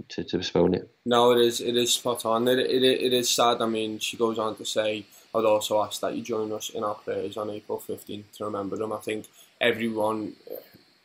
to 0.10 0.24
to 0.24 0.38
postpone 0.38 0.75
it. 0.75 0.90
No, 1.06 1.32
it 1.32 1.42
is. 1.42 1.60
It 1.62 1.75
is 1.75 1.94
spot 1.94 2.25
on. 2.25 2.48
It, 2.48 2.60
it, 2.60 2.84
it 2.84 3.13
is 3.13 3.30
sad. 3.30 3.62
I 3.62 3.66
mean, 3.66 4.00
she 4.00 4.18
goes 4.18 4.38
on 4.38 4.56
to 4.58 4.66
say, 4.66 5.06
"I'd 5.34 5.46
also 5.46 5.82
ask 5.84 6.01
that 6.01 6.16
you 6.16 6.22
join 6.22 6.51
us 6.51 6.70
in 6.70 6.84
our 6.84 6.96
prayers 6.96 7.38
on 7.38 7.50
April 7.50 7.82
15th 7.86 8.32
to 8.38 8.46
remember 8.46 8.78
them." 8.78 8.94
I 8.94 8.98
think 8.98 9.25
everyone, 9.60 10.34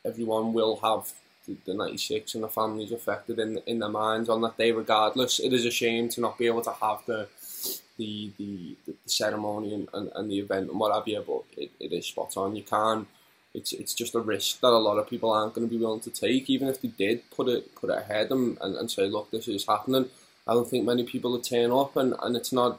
everyone 0.05 0.53
will 0.53 0.77
have 0.83 1.13
the, 1.47 1.57
the 1.65 1.75
96 1.75 2.35
and 2.35 2.45
the 2.45 2.49
families 2.49 2.93
affected 2.93 3.39
in 3.39 3.61
in 3.67 3.79
their 3.79 3.89
minds 3.89 4.29
on 4.29 4.43
that 4.43 4.59
day. 4.59 4.73
Regardless, 4.73 5.41
it 5.41 5.53
is 5.55 5.65
a 5.65 5.71
shame 5.71 6.11
to 6.11 6.21
not 6.21 6.39
be 6.39 6.47
able 6.47 6.63
to 6.63 6.73
have 6.73 7.01
the 7.07 7.29
the 7.99 8.33
the, 8.39 8.77
the 8.87 8.95
ceremony 9.07 9.75
and, 9.75 9.89
and, 9.95 10.11
and, 10.15 10.31
the 10.31 10.39
event 10.39 10.71
and 10.71 10.79
what 10.79 10.95
have 10.95 11.07
you, 11.09 11.23
but 11.27 11.45
it, 11.61 11.71
it 11.81 11.93
is 11.93 12.07
spot 12.07 12.37
on. 12.37 12.57
You 12.57 12.63
can 12.63 13.07
it's 13.57 13.73
it's 13.73 13.95
just 13.95 14.15
a 14.15 14.21
risk 14.21 14.61
that 14.61 14.69
a 14.69 14.85
lot 14.87 14.99
of 14.99 15.09
people 15.09 15.31
aren't 15.33 15.55
going 15.55 15.67
to 15.67 15.75
be 15.75 15.81
willing 15.83 16.01
to 16.01 16.11
take, 16.11 16.51
even 16.51 16.69
if 16.69 16.81
they 16.81 16.89
did 16.89 17.23
put 17.31 17.49
it 17.49 17.75
put 17.75 17.91
it 17.91 17.99
ahead 17.99 18.31
and, 18.31 18.59
and, 18.61 18.77
and 18.77 18.91
say, 18.91 19.07
look, 19.07 19.31
this 19.31 19.49
is 19.49 19.67
happening. 19.67 20.11
I 20.47 20.53
don't 20.53 20.69
think 20.69 20.85
many 20.85 21.05
people 21.05 21.33
would 21.33 21.43
turn 21.43 21.73
up, 21.73 21.97
and, 21.97 22.15
and 22.23 22.37
it's 22.37 22.53
not 22.53 22.79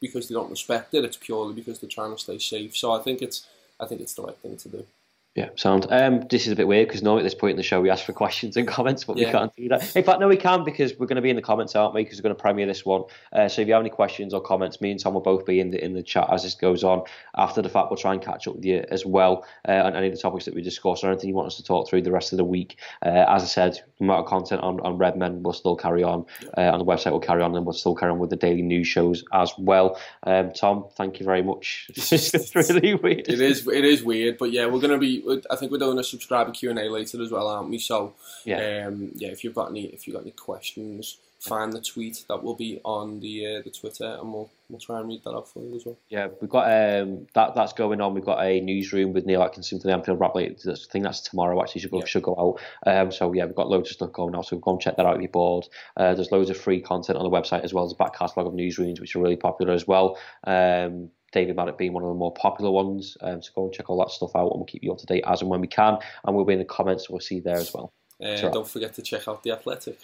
because 0.00 0.28
they 0.28 0.34
don't 0.34 0.50
respect 0.50 0.94
it. 0.94 1.04
It's 1.04 1.16
purely 1.16 1.52
because 1.52 1.80
they're 1.80 1.90
trying 1.90 2.14
to 2.14 2.20
stay 2.20 2.38
safe. 2.38 2.76
So 2.76 2.92
I 2.92 3.02
think 3.02 3.22
it's 3.22 3.46
I 3.80 3.86
think 3.86 4.00
it's 4.00 4.14
the 4.14 4.22
right 4.22 4.36
thing 4.36 4.56
to 4.56 4.68
do. 4.68 4.86
Yeah, 5.34 5.48
sound. 5.56 5.88
Um, 5.90 6.20
this 6.30 6.46
is 6.46 6.52
a 6.52 6.56
bit 6.56 6.68
weird 6.68 6.86
because 6.86 7.02
normally 7.02 7.22
at 7.22 7.24
this 7.24 7.34
point 7.34 7.52
in 7.52 7.56
the 7.56 7.64
show 7.64 7.80
we 7.80 7.90
ask 7.90 8.04
for 8.04 8.12
questions 8.12 8.56
and 8.56 8.68
comments, 8.76 9.02
but 9.02 9.16
yeah. 9.16 9.26
we 9.26 9.32
can't 9.32 9.56
do 9.56 9.68
that. 9.68 9.96
In 9.96 10.04
fact, 10.04 10.20
no, 10.20 10.28
we 10.28 10.36
can 10.36 10.62
because 10.62 10.96
we're 10.96 11.06
going 11.06 11.16
to 11.16 11.22
be 11.22 11.30
in 11.30 11.34
the 11.34 11.42
comments, 11.42 11.74
aren't 11.74 11.92
we? 11.92 12.04
Because 12.04 12.18
we're 12.18 12.22
going 12.22 12.36
to 12.36 12.40
premiere 12.40 12.66
this 12.66 12.86
one. 12.86 13.02
Uh, 13.32 13.48
so 13.48 13.60
if 13.60 13.66
you 13.66 13.74
have 13.74 13.82
any 13.82 13.90
questions 13.90 14.32
or 14.32 14.40
comments, 14.40 14.80
me 14.80 14.92
and 14.92 15.00
Tom 15.00 15.14
will 15.14 15.20
both 15.20 15.44
be 15.44 15.58
in 15.58 15.72
the 15.72 15.84
in 15.84 15.94
the 15.94 16.04
chat 16.04 16.28
as 16.32 16.44
this 16.44 16.54
goes 16.54 16.84
on. 16.84 17.02
After 17.36 17.60
the 17.62 17.68
fact, 17.68 17.90
we'll 17.90 17.98
try 17.98 18.12
and 18.12 18.22
catch 18.22 18.46
up 18.46 18.54
with 18.54 18.64
you 18.64 18.84
as 18.90 19.04
well 19.04 19.44
uh, 19.68 19.72
on 19.72 19.96
any 19.96 20.06
of 20.06 20.12
the 20.12 20.20
topics 20.20 20.44
that 20.44 20.54
we 20.54 20.62
discuss 20.62 21.02
or 21.02 21.10
anything 21.10 21.30
you 21.30 21.34
want 21.34 21.48
us 21.48 21.56
to 21.56 21.64
talk 21.64 21.88
through 21.88 22.02
the 22.02 22.12
rest 22.12 22.32
of 22.32 22.36
the 22.36 22.44
week. 22.44 22.78
Uh, 23.04 23.24
as 23.28 23.42
I 23.42 23.46
said, 23.46 23.80
the 23.98 24.04
amount 24.04 24.20
of 24.20 24.26
content 24.26 24.60
on, 24.60 24.78
on 24.80 24.98
Redmen 24.98 25.42
will 25.42 25.52
still 25.52 25.74
carry 25.74 26.04
on, 26.04 26.26
uh, 26.56 26.60
on 26.60 26.78
the 26.78 26.84
website 26.84 27.10
will 27.10 27.18
carry 27.18 27.42
on, 27.42 27.56
and 27.56 27.66
we'll 27.66 27.72
still 27.72 27.96
carry 27.96 28.12
on 28.12 28.20
with 28.20 28.30
the 28.30 28.36
daily 28.36 28.62
news 28.62 28.86
shows 28.86 29.24
as 29.32 29.52
well. 29.58 29.98
Um, 30.22 30.52
Tom, 30.52 30.84
thank 30.96 31.18
you 31.18 31.26
very 31.26 31.42
much. 31.42 31.90
it's 31.96 32.54
really 32.54 32.94
weird. 32.94 33.28
It 33.28 33.40
is. 33.40 33.66
It 33.66 33.84
is 33.84 34.04
weird, 34.04 34.38
but 34.38 34.52
yeah, 34.52 34.66
we're 34.66 34.78
going 34.78 34.92
to 34.92 34.98
be. 34.98 35.23
I 35.50 35.56
think 35.56 35.72
we're 35.72 35.78
doing 35.78 35.98
a 35.98 36.04
subscriber 36.04 36.50
Q 36.50 36.70
and 36.70 36.78
A 36.78 36.90
later 36.90 37.22
as 37.22 37.30
well, 37.30 37.48
aren't 37.48 37.70
we? 37.70 37.78
So 37.78 38.14
yeah, 38.44 38.86
um, 38.86 39.12
yeah. 39.14 39.28
If 39.28 39.44
you've 39.44 39.54
got 39.54 39.70
any, 39.70 39.86
if 39.86 40.06
you've 40.06 40.14
got 40.14 40.22
any 40.22 40.32
questions 40.32 41.18
find 41.44 41.72
the 41.72 41.80
tweet 41.80 42.24
that 42.28 42.42
will 42.42 42.54
be 42.54 42.80
on 42.84 43.20
the 43.20 43.56
uh, 43.56 43.62
the 43.62 43.70
Twitter, 43.70 44.16
and 44.20 44.32
we'll 44.32 44.50
we'll 44.68 44.80
try 44.80 44.98
and 44.98 45.08
read 45.08 45.22
that 45.24 45.32
out 45.32 45.48
for 45.48 45.62
you 45.62 45.74
as 45.76 45.84
well. 45.84 45.96
Yeah, 46.08 46.28
we've 46.40 46.50
got 46.50 46.64
um, 46.64 47.26
that 47.34 47.54
that's 47.54 47.74
going 47.74 48.00
on. 48.00 48.14
We've 48.14 48.24
got 48.24 48.42
a 48.42 48.60
newsroom 48.60 49.12
with 49.12 49.26
Neil 49.26 49.42
Atkinson 49.42 49.78
for 49.78 49.86
the 49.86 49.92
Anfield 49.92 50.20
Wrap. 50.20 50.36
I 50.36 50.54
think 50.54 51.04
that's 51.04 51.20
tomorrow. 51.20 51.60
Actually, 51.60 51.82
should 51.82 51.90
go, 51.90 51.98
yeah. 51.98 52.06
should 52.06 52.22
go 52.22 52.58
out. 52.86 52.90
Um, 52.90 53.12
so 53.12 53.32
yeah, 53.32 53.44
we've 53.44 53.54
got 53.54 53.68
loads 53.68 53.90
of 53.90 53.96
stuff 53.96 54.12
going 54.12 54.34
on. 54.34 54.42
So 54.44 54.56
go 54.56 54.72
and 54.72 54.80
check 54.80 54.96
that 54.96 55.06
out 55.06 55.16
if 55.16 55.22
you're 55.22 55.30
bored. 55.30 55.68
Uh, 55.96 56.14
there's 56.14 56.32
loads 56.32 56.50
of 56.50 56.56
free 56.56 56.80
content 56.80 57.18
on 57.18 57.24
the 57.24 57.30
website 57.30 57.62
as 57.62 57.74
well 57.74 57.84
as 57.84 57.92
a 57.92 57.96
back 57.96 58.16
catalogue 58.16 58.46
of 58.46 58.54
newsrooms, 58.54 59.00
which 59.00 59.14
are 59.14 59.20
really 59.20 59.36
popular 59.36 59.74
as 59.74 59.86
well. 59.86 60.18
Um, 60.44 61.10
David 61.34 61.56
Maddock 61.56 61.76
being 61.76 61.92
one 61.92 62.02
of 62.02 62.08
the 62.08 62.14
more 62.14 62.32
popular 62.32 62.70
ones. 62.70 63.18
Um, 63.20 63.42
so 63.42 63.50
go 63.54 63.64
and 63.64 63.72
check 63.72 63.90
all 63.90 63.98
that 63.98 64.10
stuff 64.10 64.34
out, 64.34 64.52
and 64.52 64.60
we'll 64.60 64.64
keep 64.64 64.82
you 64.82 64.92
up 64.92 64.98
to 64.98 65.06
date 65.06 65.24
as 65.26 65.42
and 65.42 65.50
when 65.50 65.60
we 65.60 65.66
can. 65.66 65.98
And 66.24 66.34
we'll 66.34 66.46
be 66.46 66.54
in 66.54 66.58
the 66.58 66.64
comments, 66.64 67.10
we'll 67.10 67.20
see 67.20 67.36
you 67.36 67.42
there 67.42 67.56
as 67.56 67.74
well. 67.74 67.92
Uh, 68.24 68.48
don't 68.48 68.66
forget 68.66 68.94
to 68.94 69.02
check 69.02 69.28
out 69.28 69.42
the 69.42 69.50
Athletic. 69.50 69.98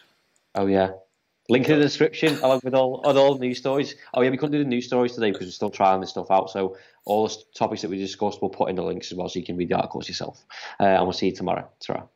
Oh 0.56 0.66
yeah, 0.66 0.90
Link 1.50 1.68
in 1.68 1.78
the 1.78 1.84
description 1.84 2.38
along 2.42 2.60
with 2.62 2.74
all, 2.74 3.02
all 3.04 3.38
news 3.38 3.58
stories. 3.58 3.96
Oh 4.14 4.22
yeah, 4.22 4.30
we 4.30 4.36
couldn't 4.36 4.52
do 4.52 4.62
the 4.62 4.68
news 4.68 4.86
stories 4.86 5.14
today 5.14 5.32
because 5.32 5.48
we're 5.48 5.52
still 5.52 5.70
trying 5.70 6.00
this 6.00 6.10
stuff 6.10 6.30
out. 6.30 6.48
So 6.48 6.76
all 7.04 7.26
the 7.26 7.36
topics 7.56 7.82
that 7.82 7.90
we 7.90 7.98
discussed, 7.98 8.40
we'll 8.40 8.50
put 8.50 8.70
in 8.70 8.76
the 8.76 8.84
links 8.84 9.10
as 9.10 9.18
well, 9.18 9.28
so 9.28 9.38
you 9.40 9.44
can 9.44 9.56
read 9.56 9.68
the 9.68 9.76
articles 9.76 10.06
yourself. 10.06 10.44
Uh, 10.78 10.84
and 10.84 11.02
we'll 11.02 11.12
see 11.12 11.26
you 11.26 11.34
tomorrow. 11.34 11.68
ta 11.80 12.06